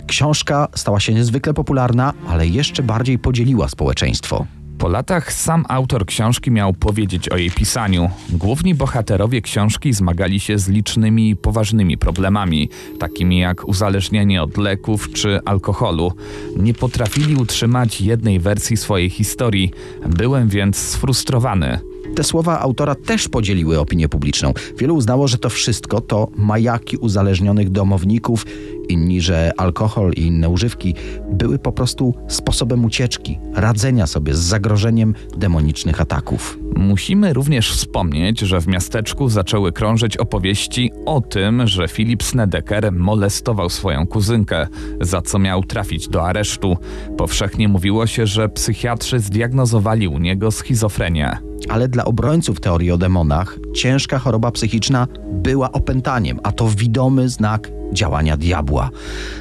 Książka 0.07 0.67
stała 0.75 0.99
się 0.99 1.13
niezwykle 1.13 1.53
popularna, 1.53 2.13
ale 2.27 2.47
jeszcze 2.47 2.83
bardziej 2.83 3.19
podzieliła 3.19 3.69
społeczeństwo. 3.69 4.45
Po 4.83 4.89
latach 4.89 5.33
sam 5.33 5.65
autor 5.69 6.05
książki 6.05 6.51
miał 6.51 6.73
powiedzieć 6.73 7.29
o 7.29 7.37
jej 7.37 7.51
pisaniu. 7.51 8.09
Główni 8.29 8.75
bohaterowie 8.75 9.41
książki 9.41 9.93
zmagali 9.93 10.39
się 10.39 10.57
z 10.57 10.67
licznymi 10.67 11.35
poważnymi 11.35 11.97
problemami, 11.97 12.69
takimi 12.99 13.39
jak 13.39 13.67
uzależnienie 13.67 14.43
od 14.43 14.57
leków 14.57 15.11
czy 15.13 15.39
alkoholu. 15.45 16.11
Nie 16.57 16.73
potrafili 16.73 17.35
utrzymać 17.35 18.01
jednej 18.01 18.39
wersji 18.39 18.77
swojej 18.77 19.09
historii. 19.09 19.71
Byłem 20.09 20.49
więc 20.49 20.77
sfrustrowany. 20.77 21.79
Te 22.15 22.23
słowa 22.23 22.59
autora 22.59 22.95
też 22.95 23.29
podzieliły 23.29 23.79
opinię 23.79 24.09
publiczną. 24.09 24.53
Wielu 24.77 24.95
uznało, 24.95 25.27
że 25.27 25.37
to 25.37 25.49
wszystko 25.49 26.01
to 26.01 26.27
majaki 26.35 26.97
uzależnionych 26.97 27.69
domowników, 27.69 28.45
inni, 28.89 29.21
że 29.21 29.51
alkohol 29.57 30.11
i 30.17 30.21
inne 30.21 30.49
używki 30.49 30.95
były 31.31 31.59
po 31.59 31.71
prostu 31.71 32.13
sposobem 32.27 32.85
ucieczki, 32.85 33.39
radzenia 33.53 34.07
sobie 34.07 34.33
z 34.33 34.39
zagrożeniem 34.39 35.15
demonicznych 35.37 36.01
ataków. 36.01 36.59
Musimy 36.75 37.33
również 37.33 37.71
wspomnieć, 37.71 38.39
że 38.39 38.61
w 38.61 38.67
miasteczku 38.67 39.29
zaczęły 39.29 39.71
krążyć 39.71 40.17
opowieści 40.17 40.91
o 41.05 41.21
tym, 41.21 41.67
że 41.67 41.87
Philip 41.87 42.23
Snedeker 42.23 42.91
molestował 42.91 43.69
swoją 43.69 44.07
kuzynkę, 44.07 44.67
za 45.01 45.21
co 45.21 45.39
miał 45.39 45.63
trafić 45.63 46.07
do 46.07 46.27
aresztu. 46.27 46.77
Powszechnie 47.17 47.67
mówiło 47.67 48.07
się, 48.07 48.27
że 48.27 48.49
psychiatrzy 48.49 49.19
zdiagnozowali 49.19 50.07
u 50.07 50.19
niego 50.19 50.51
schizofrenię. 50.51 51.37
Ale 51.69 51.87
dla 51.87 52.05
obrońców 52.05 52.59
teorii 52.59 52.91
o 52.91 52.97
demonach 52.97 53.59
ciężka 53.75 54.19
choroba 54.19 54.51
psychiczna 54.51 55.07
była 55.31 55.71
opętaniem, 55.71 56.39
a 56.43 56.51
to 56.51 56.67
widomy 56.77 57.29
znak 57.29 57.71
działania 57.93 58.37
diabła. 58.37 58.89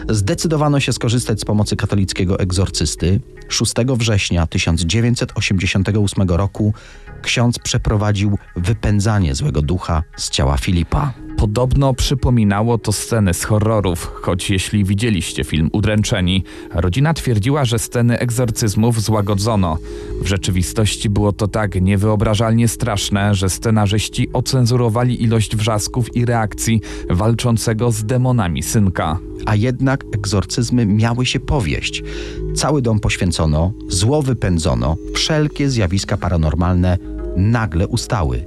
Zdecydowano 0.09 0.81
się 0.81 0.93
skorzystać 0.93 1.41
z 1.41 1.45
pomocy 1.45 1.77
katolickiego 1.77 2.39
egzorcysty. 2.39 3.21
6 3.49 3.73
września 3.97 4.47
1988 4.47 6.29
roku 6.29 6.75
ksiądz 7.23 7.59
przeprowadził 7.59 8.39
wypędzanie 8.57 9.35
złego 9.35 9.63
ducha 9.63 10.03
z 10.17 10.31
ciała 10.31 10.57
Filipa. 10.57 11.13
Podobno 11.43 11.95
przypominało 11.95 12.79
to 12.79 12.93
sceny 12.93 13.35
z 13.35 13.45
horrorów, 13.45 14.11
choć 14.15 14.51
jeśli 14.51 14.85
widzieliście 14.85 15.45
film 15.45 15.71
Udręczeni, 15.73 16.45
rodzina 16.75 17.15
twierdziła, 17.15 17.65
że 17.65 17.79
sceny 17.79 18.19
egzorcyzmów 18.19 19.03
złagodzono. 19.03 19.79
W 20.21 20.27
rzeczywistości 20.27 21.11
było 21.11 21.33
to 21.33 21.49
tak 21.49 21.83
niewyobrażalnie 21.83 22.69
straszne, 22.69 23.35
że 23.35 23.51
scenarzyści 23.51 24.29
ocenzurowali 24.33 25.23
ilość 25.23 25.57
wrzasków 25.57 26.17
i 26.17 26.25
reakcji 26.25 26.81
walczącego 27.11 27.91
z 27.93 28.05
demonami 28.05 28.63
synka. 28.63 29.19
A 29.47 29.55
jednak 29.55 30.05
egzorcyzmy 30.15 30.87
miały 30.87 31.27
się 31.27 31.41
powieść. 31.41 32.03
Cały 32.55 32.83
dom 32.83 33.01
poświęcono, 33.01 33.73
zło 33.89 34.23
wypędzono, 34.23 34.97
wszelkie 35.15 35.71
zjawiska 35.71 36.17
paranormalne 36.17 36.99
nagle 37.37 37.89
ustały. 37.89 38.45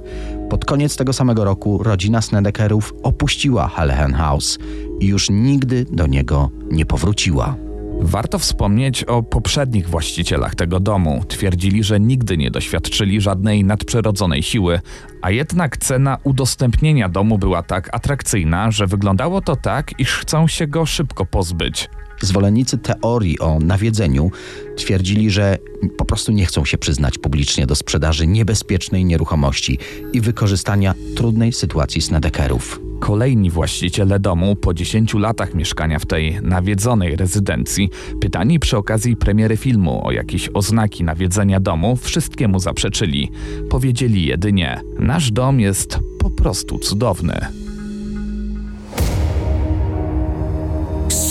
Pod 0.50 0.64
koniec 0.64 0.96
tego 0.96 1.12
samego 1.12 1.44
roku 1.44 1.82
rodzina 1.82 2.22
Snedekerów 2.22 2.94
opuściła 3.02 3.68
Hallehan 3.68 4.14
House 4.14 4.58
i 5.00 5.06
już 5.06 5.30
nigdy 5.30 5.86
do 5.90 6.06
niego 6.06 6.50
nie 6.70 6.86
powróciła. 6.86 7.56
Warto 8.00 8.38
wspomnieć 8.38 9.04
o 9.04 9.22
poprzednich 9.22 9.88
właścicielach 9.88 10.54
tego 10.54 10.80
domu. 10.80 11.24
Twierdzili, 11.28 11.84
że 11.84 12.00
nigdy 12.00 12.36
nie 12.36 12.50
doświadczyli 12.50 13.20
żadnej 13.20 13.64
nadprzyrodzonej 13.64 14.42
siły, 14.42 14.80
a 15.22 15.30
jednak 15.30 15.76
cena 15.76 16.18
udostępnienia 16.24 17.08
domu 17.08 17.38
była 17.38 17.62
tak 17.62 17.94
atrakcyjna, 17.94 18.70
że 18.70 18.86
wyglądało 18.86 19.40
to 19.40 19.56
tak, 19.56 20.00
iż 20.00 20.18
chcą 20.18 20.48
się 20.48 20.66
go 20.66 20.86
szybko 20.86 21.26
pozbyć. 21.26 21.88
Zwolennicy 22.20 22.78
teorii 22.78 23.38
o 23.38 23.58
nawiedzeniu 23.58 24.30
twierdzili, 24.76 25.30
że 25.30 25.58
po 25.96 26.04
prostu 26.04 26.32
nie 26.32 26.46
chcą 26.46 26.64
się 26.64 26.78
przyznać 26.78 27.18
publicznie 27.18 27.66
do 27.66 27.74
sprzedaży 27.74 28.26
niebezpiecznej 28.26 29.04
nieruchomości 29.04 29.78
i 30.12 30.20
wykorzystania 30.20 30.94
trudnej 31.16 31.52
sytuacji 31.52 32.02
Snedekerów. 32.02 32.80
Kolejni 33.00 33.50
właściciele 33.50 34.20
domu 34.20 34.56
po 34.56 34.74
10 34.74 35.14
latach 35.14 35.54
mieszkania 35.54 35.98
w 35.98 36.06
tej 36.06 36.38
nawiedzonej 36.42 37.16
rezydencji, 37.16 37.90
pytani 38.20 38.58
przy 38.58 38.76
okazji 38.76 39.16
premiery 39.16 39.56
filmu 39.56 40.06
o 40.06 40.12
jakieś 40.12 40.50
oznaki 40.54 41.04
nawiedzenia 41.04 41.60
domu, 41.60 41.96
wszystkiemu 41.96 42.58
zaprzeczyli. 42.58 43.30
Powiedzieli 43.70 44.26
jedynie: 44.26 44.80
Nasz 44.98 45.32
dom 45.32 45.60
jest 45.60 45.98
po 46.18 46.30
prostu 46.30 46.78
cudowny. 46.78 47.65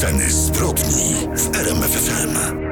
Sceny 0.05 0.31
zbrodni 0.31 1.15
w 1.35 1.55
RMFFM. 1.55 2.64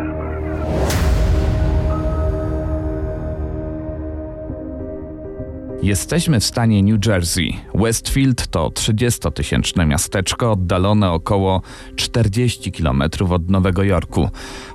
Jesteśmy 5.83 6.39
w 6.39 6.45
stanie 6.45 6.83
New 6.83 7.05
Jersey. 7.05 7.53
Westfield 7.75 8.47
to 8.47 8.69
30-tysięczne 8.69 9.87
miasteczko 9.87 10.51
oddalone 10.51 11.11
około 11.11 11.61
40 11.95 12.71
km 12.71 13.03
od 13.29 13.49
Nowego 13.49 13.83
Jorku. 13.83 14.29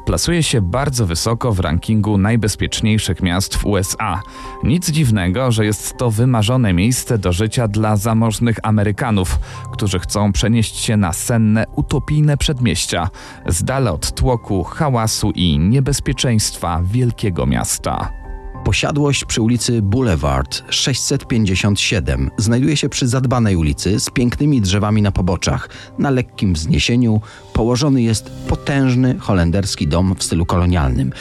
Plasuje 0.06 0.42
się 0.42 0.60
bardzo 0.60 1.06
wysoko 1.06 1.52
w 1.52 1.60
rankingu 1.60 2.18
najbezpieczniejszych 2.18 3.22
miast 3.22 3.56
w 3.56 3.66
USA. 3.66 4.22
Nic 4.64 4.90
dziwnego, 4.90 5.52
że 5.52 5.64
jest 5.64 5.96
to 5.96 6.10
wymarzone 6.10 6.72
miejsce 6.72 7.18
do 7.18 7.32
życia 7.32 7.68
dla 7.68 7.96
zamożnych 7.96 8.56
Amerykanów, 8.62 9.38
którzy 9.72 9.98
chcą 9.98 10.32
przenieść 10.32 10.76
się 10.76 10.96
na 10.96 11.12
senne, 11.12 11.64
utopijne 11.76 12.36
przedmieścia, 12.36 13.08
z 13.46 13.64
dala 13.64 13.92
od 13.92 14.14
tłoku, 14.14 14.64
hałasu 14.64 15.30
i 15.30 15.58
niebezpieczeństwa 15.58 16.82
wielkiego 16.84 17.46
miasta. 17.46 18.27
Posiadłość 18.68 19.25
przy 19.25 19.42
ulicy 19.42 19.82
Boulevard 19.82 20.62
657 20.70 22.30
znajduje 22.37 22.76
się 22.76 22.88
przy 22.88 23.08
zadbanej 23.08 23.56
ulicy 23.56 24.00
z 24.00 24.10
pięknymi 24.10 24.60
drzewami 24.60 25.02
na 25.02 25.12
poboczach. 25.12 25.68
Na 25.98 26.10
lekkim 26.10 26.54
wzniesieniu 26.54 27.20
położony 27.52 28.02
jest 28.02 28.30
potężny 28.48 29.18
holenderski 29.18 29.87
dom 29.87 30.14
w 30.18 30.22
stylu 30.22 30.46
kolonialnym. 30.46 31.12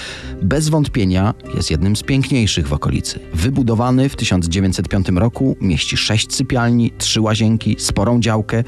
Bez 0.42 0.70
wątpienia 0.70 1.34
jest 1.56 1.72
jednym 1.72 1.96
z 1.96 2.04
piękniejszych 2.04 2.68
w 2.68 2.74
okolicy. 2.74 3.20
Wybudowany 3.34 4.10
w 4.10 4.16
1905 4.16 5.10
roku, 5.10 5.58
mieści 5.62 5.98
sześć 5.98 6.36
sypialni, 6.36 6.92
trzy 6.98 7.22
łazienki, 7.22 7.75
sporą 7.80 8.20
działkę. 8.20 8.63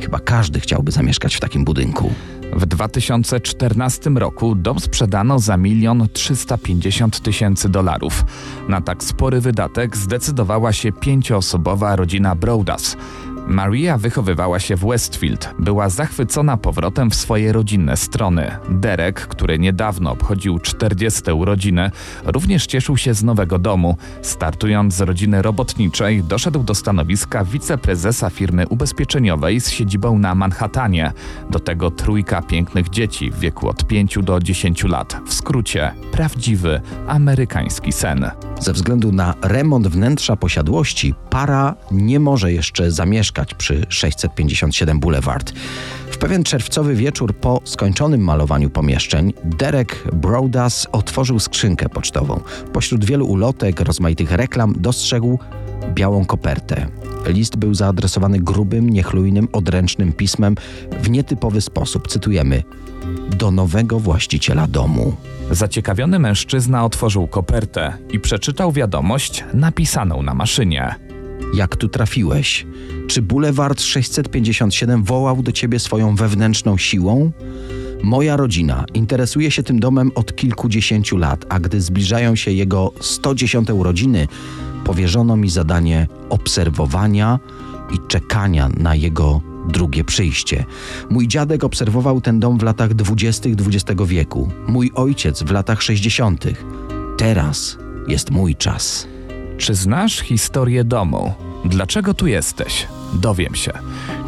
Chyba 0.00 0.18
każdy 0.18 0.60
chciałby 0.60 0.92
zamieszkać 0.92 1.34
w 1.34 1.40
takim 1.40 1.64
budynku. 1.64 2.10
W 2.52 2.66
2014 2.66 4.10
roku 4.10 4.54
dom 4.54 4.80
sprzedano 4.80 5.38
za 5.38 5.56
milion 5.56 6.08
350 6.12 7.20
tysięcy 7.20 7.68
dolarów. 7.68 8.24
Na 8.68 8.80
tak 8.80 9.04
spory 9.04 9.40
wydatek 9.40 9.96
zdecydowała 9.96 10.72
się 10.72 10.92
pięcioosobowa 10.92 11.96
rodzina 11.96 12.34
Brodas. 12.34 12.96
Maria 13.46 13.98
wychowywała 13.98 14.60
się 14.60 14.76
w 14.76 14.86
Westfield, 14.86 15.54
była 15.58 15.88
zachwycona 15.88 16.56
powrotem 16.56 17.10
w 17.10 17.14
swoje 17.14 17.52
rodzinne 17.52 17.96
strony. 17.96 18.56
Derek, 18.70 19.20
który 19.20 19.58
niedawno 19.58 20.10
obchodził 20.10 20.58
40 20.58 21.30
urodziny, 21.32 21.90
również 22.24 22.66
cieszył 22.66 22.96
się 22.96 23.14
z 23.14 23.24
nowego 23.24 23.58
domu. 23.58 23.96
Startując 24.22 24.94
z 24.94 25.00
rodziny 25.00 25.42
robotniczej, 25.42 26.22
doszedł 26.24 26.62
do 26.62 26.74
stanowiska 26.74 27.44
wiceprezesa 27.44 28.30
firmy 28.30 28.68
ubezpieczeniowej 28.68 29.60
z 29.60 29.70
siedzibą 29.70 30.18
na 30.18 30.34
Manhattanie. 30.34 31.12
Do 31.50 31.58
tego 31.58 31.90
trójka 31.90 32.42
pięknych 32.42 32.90
dzieci 32.90 33.30
w 33.30 33.38
wieku 33.38 33.68
od 33.68 33.86
5 33.86 34.18
do 34.22 34.40
10 34.40 34.84
lat. 34.84 35.20
W 35.26 35.34
skrócie, 35.34 35.92
prawdziwy 36.12 36.80
amerykański 37.06 37.92
sen. 37.92 38.30
Ze 38.60 38.72
względu 38.72 39.12
na 39.12 39.34
remont 39.42 39.88
wnętrza 39.88 40.36
posiadłości, 40.36 41.14
para 41.30 41.74
nie 41.90 42.20
może 42.20 42.52
jeszcze 42.52 42.90
zamieszkać 42.90 43.35
przy 43.54 43.86
657 43.88 45.00
Boulevard. 45.00 45.52
W 46.10 46.18
pewien 46.18 46.44
czerwcowy 46.44 46.94
wieczór 46.94 47.36
po 47.36 47.60
skończonym 47.64 48.20
malowaniu 48.20 48.70
pomieszczeń, 48.70 49.32
Derek 49.44 50.04
Brodas 50.12 50.86
otworzył 50.92 51.38
skrzynkę 51.38 51.88
pocztową. 51.88 52.40
Pośród 52.72 53.04
wielu 53.04 53.26
ulotek, 53.26 53.80
rozmaitych 53.80 54.30
reklam 54.30 54.74
dostrzegł 54.78 55.38
białą 55.94 56.24
kopertę. 56.24 56.86
List 57.26 57.56
był 57.56 57.74
zaadresowany 57.74 58.40
grubym, 58.40 58.90
niechlujnym, 58.90 59.48
odręcznym 59.52 60.12
pismem 60.12 60.54
w 61.02 61.10
nietypowy 61.10 61.60
sposób. 61.60 62.08
Cytujemy: 62.08 62.62
Do 63.30 63.50
nowego 63.50 64.00
właściciela 64.00 64.66
domu. 64.66 65.16
Zaciekawiony 65.50 66.18
mężczyzna 66.18 66.84
otworzył 66.84 67.26
kopertę 67.26 67.92
i 68.12 68.20
przeczytał 68.20 68.72
wiadomość 68.72 69.44
napisaną 69.54 70.22
na 70.22 70.34
maszynie. 70.34 71.05
Jak 71.54 71.76
tu 71.76 71.88
trafiłeś? 71.88 72.66
Czy 73.06 73.22
Boulevard 73.22 73.82
657 73.82 75.04
wołał 75.04 75.42
do 75.42 75.52
ciebie 75.52 75.78
swoją 75.78 76.14
wewnętrzną 76.14 76.78
siłą? 76.78 77.32
Moja 78.02 78.36
rodzina 78.36 78.84
interesuje 78.94 79.50
się 79.50 79.62
tym 79.62 79.80
domem 79.80 80.12
od 80.14 80.36
kilkudziesięciu 80.36 81.16
lat, 81.16 81.44
a 81.48 81.60
gdy 81.60 81.80
zbliżają 81.80 82.36
się 82.36 82.50
jego 82.50 82.92
110 83.00 83.70
urodziny, 83.70 84.28
powierzono 84.84 85.36
mi 85.36 85.50
zadanie 85.50 86.08
obserwowania 86.30 87.38
i 87.94 88.08
czekania 88.08 88.68
na 88.76 88.94
jego 88.94 89.40
drugie 89.68 90.04
przyjście. 90.04 90.64
Mój 91.10 91.28
dziadek 91.28 91.64
obserwował 91.64 92.20
ten 92.20 92.40
dom 92.40 92.58
w 92.58 92.62
latach 92.62 92.94
20. 92.94 93.48
XX 93.48 94.02
wieku, 94.06 94.50
mój 94.68 94.90
ojciec 94.94 95.42
w 95.42 95.50
latach 95.50 95.82
60. 95.82 96.44
Teraz 97.18 97.78
jest 98.08 98.30
mój 98.30 98.54
czas. 98.54 99.15
Czy 99.58 99.74
znasz 99.74 100.20
historię 100.20 100.84
domu? 100.84 101.32
Dlaczego 101.64 102.14
tu 102.14 102.26
jesteś? 102.26 102.86
Dowiem 103.14 103.54
się. 103.54 103.72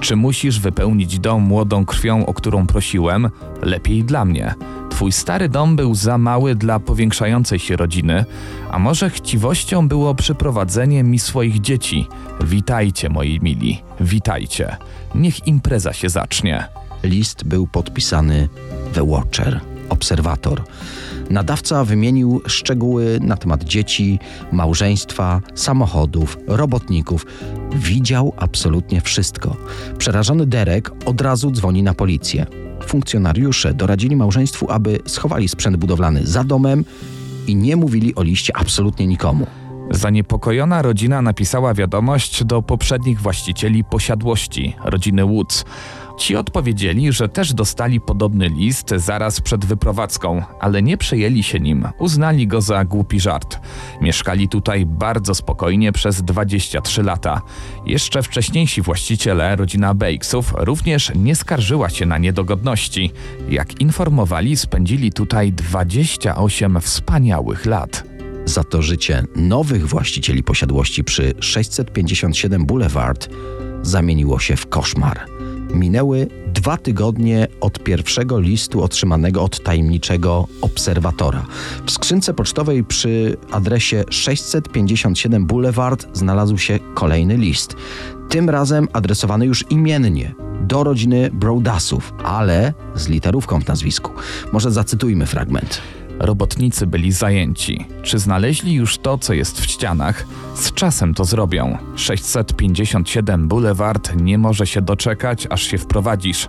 Czy 0.01 0.17
musisz 0.17 0.61
wypełnić 0.61 1.19
dom 1.19 1.43
młodą 1.43 1.85
krwią, 1.85 2.27
o 2.27 2.35
którą 2.35 2.67
prosiłem? 2.67 3.29
Lepiej 3.63 4.05
dla 4.05 4.25
mnie. 4.25 4.55
Twój 4.91 5.13
stary 5.13 5.49
dom 5.49 5.77
był 5.77 5.95
za 5.95 6.19
mały 6.19 6.55
dla 6.55 6.81
powiększającej 6.81 7.59
się 7.59 7.77
rodziny, 7.77 8.25
a 8.71 8.79
może 8.79 9.11
chciwością 9.11 9.89
było 9.89 10.15
przyprowadzenie 10.15 11.03
mi 11.03 11.19
swoich 11.19 11.61
dzieci? 11.61 12.09
Witajcie, 12.41 13.09
moi 13.09 13.41
mili, 13.43 13.83
witajcie. 14.01 14.77
Niech 15.15 15.47
impreza 15.47 15.93
się 15.93 16.09
zacznie. 16.09 16.65
List 17.03 17.45
był 17.45 17.67
podpisany 17.67 18.49
The 18.93 19.05
Watcher, 19.05 19.61
obserwator. 19.89 20.63
Nadawca 21.31 21.85
wymienił 21.85 22.41
szczegóły 22.47 23.19
na 23.23 23.37
temat 23.37 23.65
dzieci, 23.65 24.19
małżeństwa, 24.53 25.41
samochodów, 25.55 26.39
robotników. 26.47 27.27
Widział 27.75 28.33
absolutnie 28.37 29.01
wszystko. 29.01 29.57
Przerażony 29.99 30.47
Derek 30.47 30.91
od 31.05 31.21
razu 31.21 31.51
dzwoni 31.51 31.83
na 31.83 31.95
policję. 31.95 32.47
Funkcjonariusze 32.87 33.75
doradzili 33.75 34.17
małżeństwu, 34.17 34.71
aby 34.71 34.99
schowali 35.07 35.49
sprzęt 35.49 35.77
budowlany 35.77 36.27
za 36.27 36.45
domem 36.45 36.85
i 37.47 37.57
nie 37.57 37.77
mówili 37.77 38.15
o 38.15 38.23
liście 38.23 38.57
absolutnie 38.57 39.07
nikomu. 39.07 39.47
Zaniepokojona 39.91 40.83
rodzina 40.83 41.23
napisała 41.23 41.75
wiadomość 41.75 42.45
do 42.45 42.63
poprzednich 42.63 43.21
właścicieli 43.21 43.85
posiadłości, 43.85 44.77
rodziny 44.85 45.25
Woods. 45.25 45.65
Ci 46.19 46.37
odpowiedzieli, 46.37 47.13
że 47.13 47.29
też 47.29 47.55
dostali 47.55 48.01
podobny 48.01 48.49
list 48.49 48.95
zaraz 48.97 49.41
przed 49.41 49.65
wyprowadzką, 49.65 50.43
ale 50.61 50.83
nie 50.83 50.97
przejęli 50.97 51.43
się 51.43 51.61
nim, 51.61 51.89
uznali 51.99 52.47
go 52.47 52.61
za 52.61 52.85
głupi 52.85 53.21
żart. 53.21 53.61
Mieszkali 54.01 54.49
tutaj 54.49 54.87
bardzo 54.87 55.35
spokojnie 55.35 55.93
przez 55.93 56.23
23 56.23 57.03
lata. 57.03 57.43
Jeszcze 57.87 58.23
wcześniejsi 58.23 58.83
właściciele, 58.83 59.57
rodzina 59.57 59.95
Bakesów, 59.95 60.55
również 60.57 61.13
nie 61.15 61.37
skarżyła 61.37 61.91
się 61.91 62.07
na 62.07 62.19
niedogodności. 62.19 63.11
Jak 63.51 63.81
informowali, 63.81 64.57
spędzili 64.57 65.13
tutaj 65.13 65.53
28 65.53 66.81
wspaniałych 66.81 67.67
lat. 67.67 68.05
Za 68.45 68.65
to 68.65 68.83
życie 68.83 69.25
nowych 69.37 69.89
właścicieli 69.89 70.43
posiadłości 70.43 71.05
przy 71.05 71.35
657 71.41 72.67
Boulevard 72.67 73.29
zamieniło 73.83 74.39
się 74.39 74.57
w 74.57 74.67
koszmar. 74.67 75.38
Minęły 75.75 76.27
dwa 76.55 76.77
tygodnie 76.77 77.49
od 77.61 77.79
pierwszego 77.79 78.41
listu 78.41 78.83
otrzymanego 78.83 79.43
od 79.43 79.63
tajemniczego 79.63 80.47
obserwatora. 80.61 81.47
W 81.87 81.91
skrzynce 81.91 82.35
pocztowej 82.35 82.85
przy 82.85 83.37
adresie 83.53 84.05
657 84.11 85.47
Boulevard 85.47 86.07
znalazł 86.13 86.59
się 86.59 86.79
kolejny 86.95 87.37
list. 87.37 87.77
Tym 88.29 88.51
razem 88.51 88.89
adresowany 88.93 89.47
już 89.47 89.65
imiennie 89.71 90.35
do 90.61 90.85
rodziny 90.85 91.31
Brodasów, 91.33 92.15
ale 92.25 92.75
z 92.95 93.09
literówką 93.09 93.61
w 93.61 93.69
nazwisku. 93.69 94.11
Może 94.53 94.71
zacytujmy 94.71 95.27
fragment. 95.27 95.81
Robotnicy 96.19 96.87
byli 96.87 97.13
zajęci. 97.13 97.87
Czy 98.03 98.19
znaleźli 98.19 98.75
już 98.75 98.99
to, 98.99 99.19
co 99.19 99.35
jest 99.35 99.61
w 99.61 99.65
ścianach? 99.65 100.27
Z 100.55 100.73
czasem 100.73 101.15
to 101.15 101.25
zrobią. 101.25 101.79
657 101.97 103.49
Boulevard 103.49 104.17
nie 104.17 104.39
może 104.39 104.67
się 104.67 104.83
doczekać, 104.83 105.47
aż 105.51 105.63
się 105.63 105.79
wprowadzisz. 105.79 106.49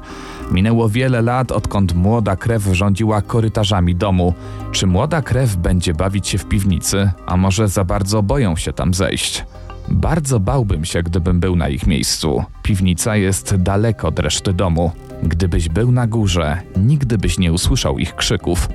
Minęło 0.51 0.89
wiele 0.89 1.21
lat, 1.21 1.51
odkąd 1.51 1.95
młoda 1.95 2.36
krew 2.36 2.63
rządziła 2.71 3.21
korytarzami 3.21 3.95
domu. 3.95 4.34
Czy 4.71 4.88
młoda 4.88 5.21
krew 5.21 5.55
będzie 5.55 5.93
bawić 5.93 6.27
się 6.27 6.38
w 6.38 6.45
piwnicy, 6.45 7.12
a 7.25 7.38
może 7.38 7.67
za 7.67 7.84
bardzo 7.84 8.23
boją 8.23 8.55
się 8.55 8.73
tam 8.73 8.93
zejść? 8.93 9.45
Bardzo 9.89 10.39
bałbym 10.39 10.86
się, 10.86 11.03
gdybym 11.03 11.39
był 11.39 11.55
na 11.55 11.69
ich 11.69 11.88
miejscu. 11.88 12.43
Piwnica 12.63 13.15
jest 13.15 13.55
daleko 13.55 14.08
od 14.08 14.19
reszty 14.19 14.53
domu. 14.53 14.91
Gdybyś 15.23 15.69
był 15.69 15.91
na 15.91 16.08
górze, 16.08 16.58
nigdy 16.77 17.17
byś 17.17 17.38
nie 17.38 17.53
usłyszał 17.53 17.99
ich 17.99 18.15
krzyków. 18.15 18.69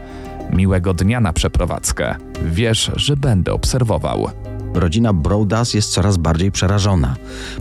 Miłego 0.55 0.95
dnia 0.95 1.21
na 1.21 1.33
przeprowadzkę. 1.33 2.15
Wiesz, 2.45 2.91
że 2.97 3.17
będę 3.17 3.53
obserwował. 3.53 4.29
Rodzina 4.75 5.13
Brodas 5.13 5.75
jest 5.75 5.93
coraz 5.93 6.17
bardziej 6.17 6.53
przerażona. 6.53 7.17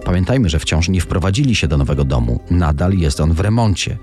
Pamiętajmy, 0.06 0.50
że 0.50 0.60
wciąż 0.60 0.90
nie 0.90 1.02
wprowadzili 1.02 1.56
się 1.56 1.68
do 1.68 1.78
nowego 1.78 2.04
domu. 2.04 2.40
Nadal 2.52 2.94
jest 2.94 3.22
on 3.22 3.34
w 3.34 3.40
remoncie. 3.40 3.98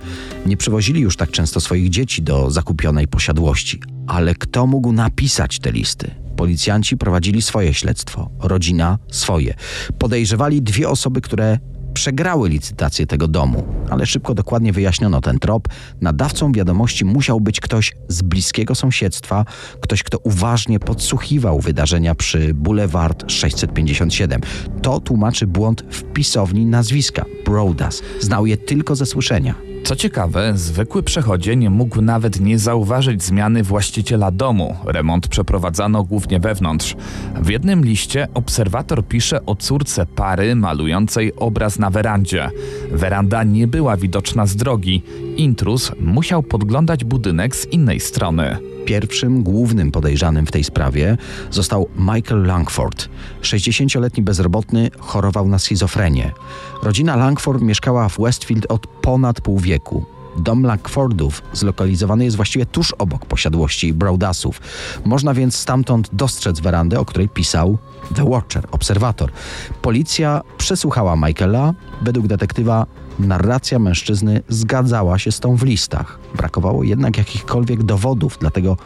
Nie 0.47 0.57
przywozili 0.57 1.01
już 1.01 1.17
tak 1.17 1.31
często 1.31 1.61
swoich 1.61 1.91
dzieci 1.91 2.23
do 2.23 2.51
zakupionej 2.51 3.09
posiadłości. 3.09 3.81
Ale 4.07 4.35
kto 4.35 4.67
mógł 4.67 4.93
napisać 4.93 5.59
te 5.59 5.73
listy? 5.73 6.11
Policjanci 6.37 6.97
prowadzili 6.97 7.43
swoje 7.43 7.75
śledztwo, 7.75 8.31
rodzina 8.41 8.99
swoje. 9.11 9.55
Podejrzewali 9.99 10.63
dwie 10.63 10.89
osoby, 10.89 11.21
które 11.21 11.59
przegrały 11.95 12.49
licytację 12.49 13.07
tego 13.07 13.29
domu, 13.29 13.65
ale 13.91 14.07
szybko 14.07 14.35
dokładnie 14.35 14.73
wyjaśniono 14.73 15.21
ten 15.21 15.39
trop. 15.39 15.69
Nadawcą 16.01 16.53
wiadomości 16.53 17.05
musiał 17.05 17.41
być 17.41 17.61
ktoś 17.61 17.93
z 18.09 18.23
bliskiego 18.23 18.75
sąsiedztwa, 18.75 19.45
ktoś, 19.81 20.03
kto 20.03 20.19
uważnie 20.19 20.81
podsłuchiwał 20.81 21.61
wydarzenia 21.61 22.15
przy 22.15 22.55
Boulevard 22.55 23.33
657. 23.33 24.41
To 24.83 25.01
tłumaczy 25.01 25.47
błąd 25.47 25.85
w 25.91 26.03
pisowni 26.13 26.67
nazwiska 26.67 27.25
Brodas. 27.45 28.03
Znał 28.21 28.47
je 28.47 28.57
tylko 28.57 28.97
ze 28.97 29.07
słyszenia. 29.07 29.70
Co 29.85 29.97
ciekawe, 29.97 30.53
zwykły 30.55 31.03
przechodzień 31.03 31.69
mógł 31.69 32.01
nawet 32.01 32.41
nie 32.41 32.59
zauważyć 32.59 33.23
zmiany 33.23 33.63
właściciela 33.63 34.31
domu. 34.31 34.77
Remont 34.85 35.29
przeprowadzano 35.29 36.05
głównie 36.05 36.41
wewnątrz. 36.41 36.97
W 37.43 37.49
jednym 37.49 37.85
liście 37.85 38.29
obserwator 38.35 39.07
pisze 39.07 39.47
o 39.47 39.57
córce 39.57 40.07
pary 40.07 40.57
malującej 40.57 41.37
obraz 41.37 41.79
na 41.79 41.91
werandzie. 41.91 42.51
Weranda 42.91 43.45
nie 43.45 43.67
była 43.67 43.97
widoczna 43.97 44.47
z 44.47 44.57
drogi. 44.57 45.03
Intruz 45.37 45.93
musiał 46.01 46.43
podglądać 46.43 47.05
budynek 47.05 47.57
z 47.57 47.67
innej 47.67 48.01
strony. 48.01 48.59
Pierwszym 48.85 49.43
głównym 49.43 49.93
podejrzanym 49.93 50.47
w 50.47 50.53
tej 50.53 50.65
sprawie 50.65 51.17
został 51.51 51.89
Michael 51.97 52.43
Langford. 52.43 53.09
60-letni 53.43 54.23
bezrobotny 54.23 54.91
chorował 54.99 55.49
na 55.49 55.59
schizofrenię. 55.59 56.33
Rodzina 56.83 57.17
Langford 57.17 57.63
mieszkała 57.63 58.09
w 58.09 58.19
Westfield 58.21 58.67
od 58.69 58.87
ponad 58.87 59.41
pół 59.41 59.59
wieku. 59.59 60.20
Dom 60.37 60.63
Lackfordów 60.63 61.43
zlokalizowany 61.53 62.25
jest 62.25 62.37
właściwie 62.37 62.67
tuż 62.67 62.93
obok 62.93 63.27
posiadłości 63.27 63.93
Broadasów. 63.93 64.61
Można 65.05 65.35
więc 65.35 65.57
stamtąd 65.57 66.09
dostrzec 66.13 66.61
werandę, 66.61 67.01
o 67.01 67.05
której 67.05 67.29
pisał 67.29 67.79
The 68.15 68.25
Watcher, 68.25 68.67
obserwator. 68.71 69.31
Policja 69.83 70.41
przesłuchała 70.59 71.17
Michaela. 71.17 71.75
Według 72.03 72.27
detektywa 72.27 72.87
narracja 73.19 73.79
mężczyzny 73.79 74.43
zgadzała 74.49 75.19
się 75.19 75.33
z 75.33 75.41
tą 75.41 75.57
w 75.57 75.63
listach. 75.63 76.19
Brakowało 76.35 76.85
jednak 76.85 77.19
jakichkolwiek 77.19 77.83
dowodów, 77.83 78.37
dlatego 78.41 78.77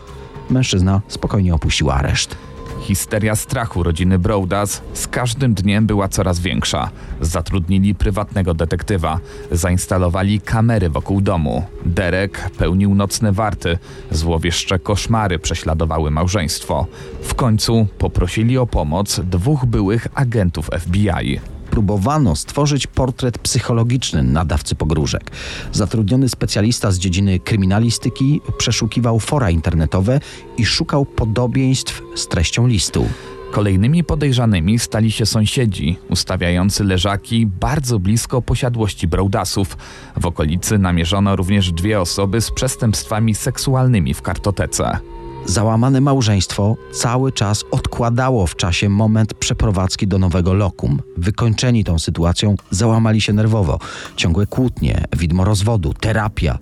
mężczyzna 0.51 1.01
spokojnie 1.09 1.55
opuścił 1.55 1.91
areszt. 1.91 2.37
Histeria 2.85 3.37
strachu 3.37 3.83
rodziny 3.83 4.19
Broadas 4.19 4.83
z 4.95 5.07
każdym 5.07 5.55
dniem 5.55 5.87
była 5.87 6.09
coraz 6.09 6.41
większa. 6.41 6.91
Zatrudnili 7.21 7.95
prywatnego 7.95 8.55
detektywa, 8.55 9.21
zainstalowali 9.51 10.41
kamery 10.41 10.91
wokół 10.91 11.21
domu. 11.21 11.65
Derek 11.87 12.51
pełnił 12.59 12.95
nocne 12.95 13.33
warty, 13.33 13.79
złowieszcze 14.11 14.79
koszmary 14.79 15.39
prześladowały 15.39 16.11
małżeństwo. 16.11 16.87
W 17.23 17.35
końcu 17.35 17.87
poprosili 17.99 18.59
o 18.59 18.67
pomoc 18.67 19.21
dwóch 19.21 19.67
byłych 19.67 20.07
agentów 20.15 20.71
FBI 20.81 21.41
próbowano 21.75 22.37
stworzyć 22.37 22.87
portret 22.87 23.39
psychologiczny 23.39 24.23
nadawcy 24.23 24.75
pogróżek. 24.75 25.31
Zatrudniony 25.73 26.29
specjalista 26.29 26.91
z 26.91 26.99
dziedziny 26.99 27.39
kryminalistyki 27.39 28.41
przeszukiwał 28.59 29.21
fora 29.21 29.51
internetowe 29.51 30.21
i 30.59 30.67
szukał 30.67 31.05
podobieństw 31.05 32.03
z 32.15 32.29
treścią 32.29 32.67
listu. 32.67 33.07
Kolejnymi 33.53 34.05
podejrzanymi 34.05 34.79
stali 34.79 35.13
się 35.13 35.27
sąsiedzi, 35.27 35.99
ustawiający 36.11 36.85
leżaki 36.85 37.47
bardzo 37.47 37.99
blisko 37.99 38.43
posiadłości 38.43 39.09
Broadasów. 39.09 39.77
W 40.17 40.27
okolicy 40.27 40.79
namierzono 40.79 41.37
również 41.37 41.73
dwie 41.73 42.01
osoby 42.01 42.41
z 42.41 42.51
przestępstwami 42.51 43.35
seksualnymi 43.35 44.15
w 44.15 44.23
kartotece. 44.23 44.99
Załamane 45.47 46.01
małżeństwo 46.01 46.77
cały 46.93 47.33
czas 47.33 47.65
odkładało 47.71 48.47
w 48.47 48.57
czasie 48.57 48.89
moment 48.89 49.35
przeprowadzki 49.35 50.07
do 50.07 50.19
nowego 50.19 50.55
lokum. 50.55 51.03
Wykończeni 51.17 51.85
tą 51.85 51.99
sytuacją, 51.99 52.55
załamali 52.71 53.21
się 53.21 53.33
nerwowo. 53.33 53.79
Ciągłe 54.17 54.47
kłótnie, 54.47 55.05
widmo 55.17 55.45
rozwodu, 55.45 55.95
terapia. 56.01 56.59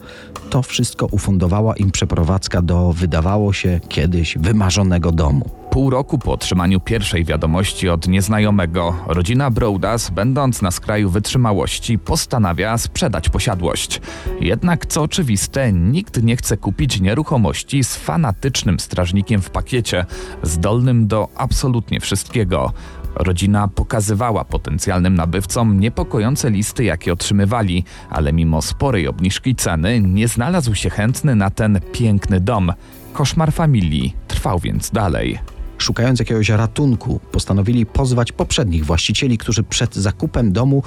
To 0.50 0.62
wszystko 0.62 1.06
ufundowała 1.06 1.76
im 1.76 1.90
przeprowadzka 1.90 2.62
do, 2.62 2.92
wydawało 2.92 3.52
się, 3.52 3.80
kiedyś 3.88 4.38
wymarzonego 4.38 5.12
domu. 5.12 5.61
Pół 5.72 5.90
roku 5.90 6.18
po 6.18 6.32
otrzymaniu 6.32 6.80
pierwszej 6.80 7.24
wiadomości 7.24 7.88
od 7.88 8.08
nieznajomego, 8.08 8.96
rodzina 9.06 9.50
Broadas, 9.50 10.10
będąc 10.10 10.62
na 10.62 10.70
skraju 10.70 11.10
wytrzymałości, 11.10 11.98
postanawia 11.98 12.78
sprzedać 12.78 13.28
posiadłość. 13.28 14.00
Jednak, 14.40 14.86
co 14.86 15.02
oczywiste, 15.02 15.72
nikt 15.72 16.22
nie 16.22 16.36
chce 16.36 16.56
kupić 16.56 17.00
nieruchomości 17.00 17.84
z 17.84 17.96
fanatycznym 17.96 18.80
strażnikiem 18.80 19.42
w 19.42 19.50
pakiecie, 19.50 20.06
zdolnym 20.42 21.06
do 21.06 21.28
absolutnie 21.36 22.00
wszystkiego. 22.00 22.72
Rodzina 23.14 23.68
pokazywała 23.68 24.44
potencjalnym 24.44 25.14
nabywcom 25.14 25.80
niepokojące 25.80 26.50
listy, 26.50 26.84
jakie 26.84 27.12
otrzymywali, 27.12 27.84
ale 28.10 28.32
mimo 28.32 28.62
sporej 28.62 29.08
obniżki 29.08 29.54
ceny 29.54 30.00
nie 30.00 30.28
znalazł 30.28 30.74
się 30.74 30.90
chętny 30.90 31.36
na 31.36 31.50
ten 31.50 31.80
piękny 31.92 32.40
dom. 32.40 32.72
Koszmar 33.12 33.52
familii 33.52 34.14
trwał 34.28 34.58
więc 34.58 34.90
dalej 34.90 35.38
szukając 35.82 36.18
jakiegoś 36.18 36.48
ratunku, 36.48 37.20
postanowili 37.32 37.86
pozwać 37.86 38.32
poprzednich 38.32 38.84
właścicieli, 38.84 39.38
którzy 39.38 39.62
przed 39.62 39.94
zakupem 39.94 40.52
domu 40.52 40.82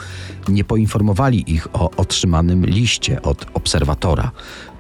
nie 0.48 0.64
poinformowali 0.64 1.52
ich 1.54 1.68
o 1.76 1.92
otrzymanym 1.98 2.66
liście 2.66 3.22
od 3.22 3.46
obserwatora. 3.54 4.32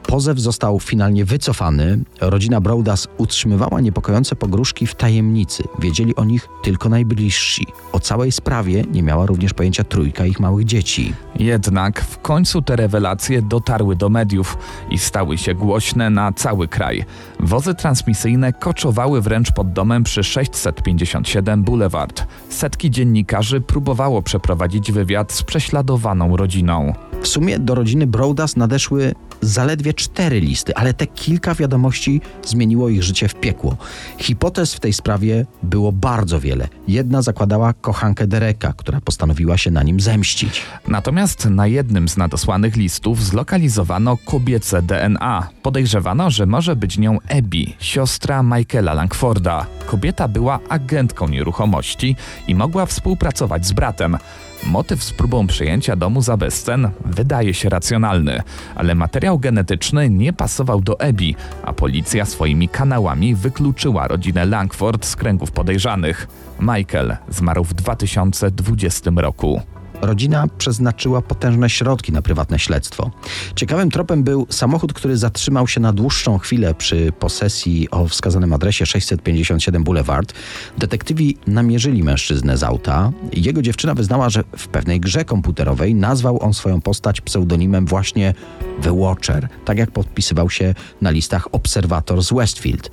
Pozew 0.07 0.39
został 0.39 0.79
finalnie 0.79 1.25
wycofany. 1.25 1.99
Rodzina 2.21 2.61
Broadas 2.61 3.07
utrzymywała 3.17 3.81
niepokojące 3.81 4.35
pogróżki 4.35 4.87
w 4.87 4.95
tajemnicy. 4.95 5.63
Wiedzieli 5.79 6.15
o 6.15 6.23
nich 6.23 6.47
tylko 6.63 6.89
najbliżsi. 6.89 7.67
O 7.91 7.99
całej 7.99 8.31
sprawie 8.31 8.83
nie 8.91 9.03
miała 9.03 9.25
również 9.25 9.53
pojęcia 9.53 9.83
trójka 9.83 10.25
ich 10.25 10.39
małych 10.39 10.65
dzieci. 10.65 11.13
Jednak 11.39 12.01
w 12.01 12.21
końcu 12.21 12.61
te 12.61 12.75
rewelacje 12.75 13.41
dotarły 13.41 13.95
do 13.95 14.09
mediów 14.09 14.57
i 14.89 14.97
stały 14.97 15.37
się 15.37 15.55
głośne 15.55 16.09
na 16.09 16.33
cały 16.33 16.67
kraj. 16.67 17.05
Wozy 17.39 17.75
transmisyjne 17.75 18.53
koczowały 18.53 19.21
wręcz 19.21 19.51
pod 19.51 19.73
domem 19.73 20.03
przy 20.03 20.23
657 20.23 21.63
Boulevard. 21.63 22.27
Setki 22.49 22.91
dziennikarzy 22.91 23.61
próbowało 23.61 24.21
przeprowadzić 24.21 24.91
wywiad 24.91 25.31
z 25.31 25.43
prześladowaną 25.43 26.37
rodziną. 26.37 26.93
W 27.25 27.27
sumie 27.27 27.59
do 27.59 27.75
rodziny 27.75 28.07
Broadas 28.07 28.55
nadeszły 28.55 29.15
zaledwie 29.41 29.93
cztery 29.93 30.39
listy, 30.39 30.75
ale 30.75 30.93
te 30.93 31.07
kilka 31.07 31.55
wiadomości 31.55 32.21
zmieniło 32.45 32.89
ich 32.89 33.03
życie 33.03 33.27
w 33.27 33.35
piekło. 33.35 33.77
Hipotez 34.17 34.73
w 34.73 34.79
tej 34.79 34.93
sprawie 34.93 35.45
było 35.63 35.91
bardzo 35.91 36.39
wiele. 36.39 36.67
Jedna 36.87 37.21
zakładała 37.21 37.73
kochankę 37.73 38.27
Dereka, 38.27 38.73
która 38.77 39.01
postanowiła 39.01 39.57
się 39.57 39.71
na 39.71 39.83
nim 39.83 39.99
zemścić. 39.99 40.61
Natomiast 40.87 41.45
na 41.45 41.67
jednym 41.67 42.09
z 42.09 42.17
nadesłanych 42.17 42.75
listów 42.75 43.23
zlokalizowano 43.23 44.17
kobiece 44.25 44.81
DNA. 44.81 45.47
Podejrzewano, 45.61 46.29
że 46.29 46.45
może 46.45 46.75
być 46.75 46.97
nią 46.97 47.17
Abby, 47.29 47.65
siostra 47.79 48.43
Michaela 48.43 48.93
Langforda. 48.93 49.65
Kobieta 49.85 50.27
była 50.27 50.59
agentką 50.69 51.27
nieruchomości 51.27 52.15
i 52.47 52.55
mogła 52.55 52.85
współpracować 52.85 53.65
z 53.65 53.71
bratem. 53.71 54.17
Motyw 54.63 55.03
z 55.03 55.13
próbą 55.13 55.47
przejęcia 55.47 55.95
domu 55.95 56.21
za 56.21 56.37
bezcen 56.37 56.89
wydaje 57.05 57.53
się 57.53 57.69
racjonalny, 57.69 58.41
ale 58.75 58.95
materiał 58.95 59.39
genetyczny 59.39 60.09
nie 60.09 60.33
pasował 60.33 60.81
do 60.81 60.99
Ebi, 60.99 61.35
a 61.63 61.73
policja 61.73 62.25
swoimi 62.25 62.69
kanałami 62.69 63.35
wykluczyła 63.35 64.07
rodzinę 64.07 64.45
Langford 64.45 65.05
z 65.05 65.15
kręgów 65.15 65.51
podejrzanych. 65.51 66.27
Michael 66.59 67.17
zmarł 67.29 67.63
w 67.63 67.73
2020 67.73 69.11
roku. 69.15 69.61
Rodzina 70.01 70.47
przeznaczyła 70.57 71.21
potężne 71.21 71.69
środki 71.69 72.11
na 72.11 72.21
prywatne 72.21 72.59
śledztwo. 72.59 73.11
Ciekawym 73.55 73.91
tropem 73.91 74.23
był 74.23 74.47
samochód, 74.49 74.93
który 74.93 75.17
zatrzymał 75.17 75.67
się 75.67 75.79
na 75.79 75.93
dłuższą 75.93 76.37
chwilę 76.37 76.73
przy 76.73 77.11
posesji 77.19 77.89
o 77.91 78.07
wskazanym 78.07 78.53
adresie 78.53 78.85
657 78.85 79.83
Boulevard. 79.83 80.33
Detektywi 80.77 81.37
namierzyli 81.47 82.03
mężczyznę 82.03 82.57
z 82.57 82.63
auta. 82.63 83.11
Jego 83.33 83.61
dziewczyna 83.61 83.93
wyznała, 83.93 84.29
że 84.29 84.43
w 84.57 84.67
pewnej 84.67 84.99
grze 84.99 85.25
komputerowej 85.25 85.95
nazwał 85.95 86.43
on 86.43 86.53
swoją 86.53 86.81
postać 86.81 87.21
pseudonimem 87.21 87.85
właśnie 87.85 88.33
The 88.81 88.99
Watcher, 88.99 89.47
tak 89.65 89.77
jak 89.77 89.91
podpisywał 89.91 90.49
się 90.49 90.73
na 91.01 91.09
listach 91.11 91.47
obserwator 91.51 92.23
z 92.23 92.33
Westfield. 92.33 92.91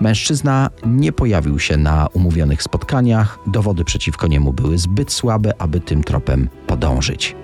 Mężczyzna 0.00 0.70
nie 0.86 1.12
pojawił 1.12 1.58
się 1.58 1.76
na 1.76 2.06
umówionych 2.06 2.62
spotkaniach, 2.62 3.38
dowody 3.46 3.84
przeciwko 3.84 4.26
niemu 4.26 4.52
były 4.52 4.78
zbyt 4.78 5.12
słabe, 5.12 5.52
aby 5.58 5.80
tym 5.80 6.04
tropem 6.04 6.39
podążyć. 6.66 7.36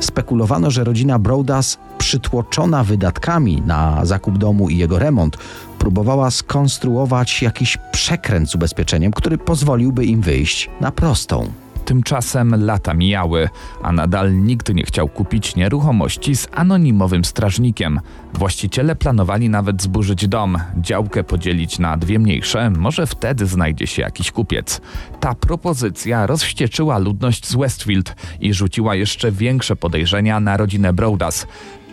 Spekulowano, 0.00 0.70
że 0.70 0.84
rodzina 0.84 1.18
Broadas, 1.18 1.78
przytłoczona 1.98 2.84
wydatkami 2.84 3.62
na 3.66 4.04
zakup 4.04 4.38
domu 4.38 4.68
i 4.68 4.76
jego 4.76 4.98
remont, 4.98 5.36
próbowała 5.78 6.30
skonstruować 6.30 7.42
jakiś 7.42 7.78
przekręt 7.92 8.50
z 8.50 8.54
ubezpieczeniem, 8.54 9.12
który 9.12 9.38
pozwoliłby 9.38 10.04
im 10.04 10.20
wyjść 10.20 10.70
na 10.80 10.92
prostą. 10.92 11.63
Tymczasem 11.84 12.64
lata 12.64 12.94
mijały, 12.94 13.48
a 13.82 13.92
nadal 13.92 14.42
nikt 14.42 14.74
nie 14.74 14.84
chciał 14.84 15.08
kupić 15.08 15.56
nieruchomości 15.56 16.36
z 16.36 16.48
anonimowym 16.54 17.24
strażnikiem. 17.24 18.00
Właściciele 18.34 18.96
planowali 18.96 19.48
nawet 19.48 19.82
zburzyć 19.82 20.28
dom, 20.28 20.58
działkę 20.76 21.24
podzielić 21.24 21.78
na 21.78 21.96
dwie 21.96 22.18
mniejsze, 22.18 22.70
może 22.70 23.06
wtedy 23.06 23.46
znajdzie 23.46 23.86
się 23.86 24.02
jakiś 24.02 24.30
kupiec. 24.30 24.80
Ta 25.20 25.34
propozycja 25.34 26.26
rozwścieczyła 26.26 26.98
ludność 26.98 27.46
z 27.46 27.56
Westfield 27.56 28.16
i 28.40 28.54
rzuciła 28.54 28.94
jeszcze 28.94 29.32
większe 29.32 29.76
podejrzenia 29.76 30.40
na 30.40 30.56
rodzinę 30.56 30.92
Broadas. 30.92 31.46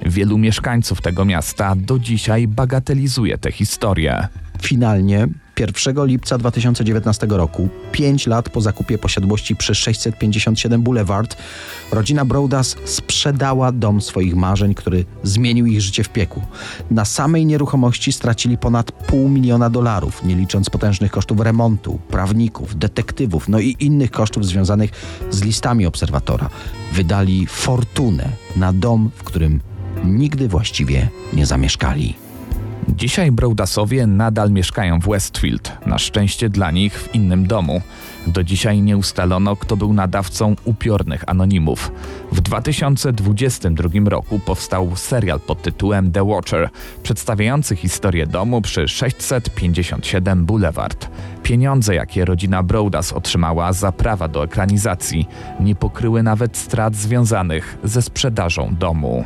Wielu 0.05 0.37
mieszkańców 0.37 1.01
tego 1.01 1.25
miasta 1.25 1.75
do 1.75 1.99
dzisiaj 1.99 2.47
bagatelizuje 2.47 3.37
tę 3.37 3.51
historię. 3.51 4.27
Finalnie 4.61 5.27
1 5.59 6.05
lipca 6.05 6.37
2019 6.37 7.27
roku, 7.29 7.69
5 7.91 8.27
lat 8.27 8.49
po 8.49 8.61
zakupie 8.61 8.97
posiadłości 8.97 9.55
przy 9.55 9.75
657 9.75 10.81
Boulevard, 10.81 11.37
rodzina 11.91 12.25
Broadas 12.25 12.75
sprzedała 12.85 13.71
dom 13.71 14.01
swoich 14.01 14.35
marzeń, 14.35 14.73
który 14.73 15.05
zmienił 15.23 15.65
ich 15.65 15.81
życie 15.81 16.03
w 16.03 16.09
piekło. 16.09 16.47
Na 16.91 17.05
samej 17.05 17.45
nieruchomości 17.45 18.11
stracili 18.11 18.57
ponad 18.57 18.91
pół 18.91 19.29
miliona 19.29 19.69
dolarów, 19.69 20.23
nie 20.23 20.35
licząc 20.35 20.69
potężnych 20.69 21.11
kosztów 21.11 21.39
remontu, 21.39 21.99
prawników, 22.09 22.79
detektywów, 22.79 23.49
no 23.49 23.59
i 23.59 23.75
innych 23.79 24.11
kosztów 24.11 24.45
związanych 24.45 24.91
z 25.29 25.43
listami 25.43 25.85
obserwatora. 25.85 26.49
Wydali 26.93 27.47
fortunę 27.47 28.29
na 28.55 28.73
dom, 28.73 29.11
w 29.15 29.23
którym 29.23 29.61
nigdy 30.05 30.47
właściwie 30.47 31.09
nie 31.33 31.45
zamieszkali. 31.45 32.30
Dzisiaj 32.95 33.31
Broadasowie 33.31 34.07
nadal 34.07 34.51
mieszkają 34.51 34.99
w 34.99 35.09
Westfield, 35.09 35.71
na 35.85 35.97
szczęście 35.97 36.49
dla 36.49 36.71
nich 36.71 36.99
w 36.99 37.15
innym 37.15 37.47
domu. 37.47 37.81
Do 38.27 38.43
dzisiaj 38.43 38.81
nie 38.81 38.97
ustalono, 38.97 39.55
kto 39.55 39.77
był 39.77 39.93
nadawcą 39.93 40.55
upiornych 40.65 41.23
anonimów. 41.27 41.91
W 42.31 42.41
2022 42.41 43.89
roku 44.05 44.39
powstał 44.39 44.95
serial 44.95 45.39
pod 45.39 45.61
tytułem 45.61 46.11
The 46.11 46.25
Watcher, 46.25 46.69
przedstawiający 47.03 47.75
historię 47.75 48.27
domu 48.27 48.61
przy 48.61 48.87
657 48.87 50.45
Boulevard. 50.45 51.07
Pieniądze, 51.43 51.95
jakie 51.95 52.25
rodzina 52.25 52.63
Broadas 52.63 53.13
otrzymała 53.13 53.73
za 53.73 53.91
prawa 53.91 54.27
do 54.27 54.43
ekranizacji, 54.43 55.27
nie 55.59 55.75
pokryły 55.75 56.23
nawet 56.23 56.57
strat 56.57 56.95
związanych 56.95 57.77
ze 57.83 58.01
sprzedażą 58.01 58.75
domu. 58.79 59.25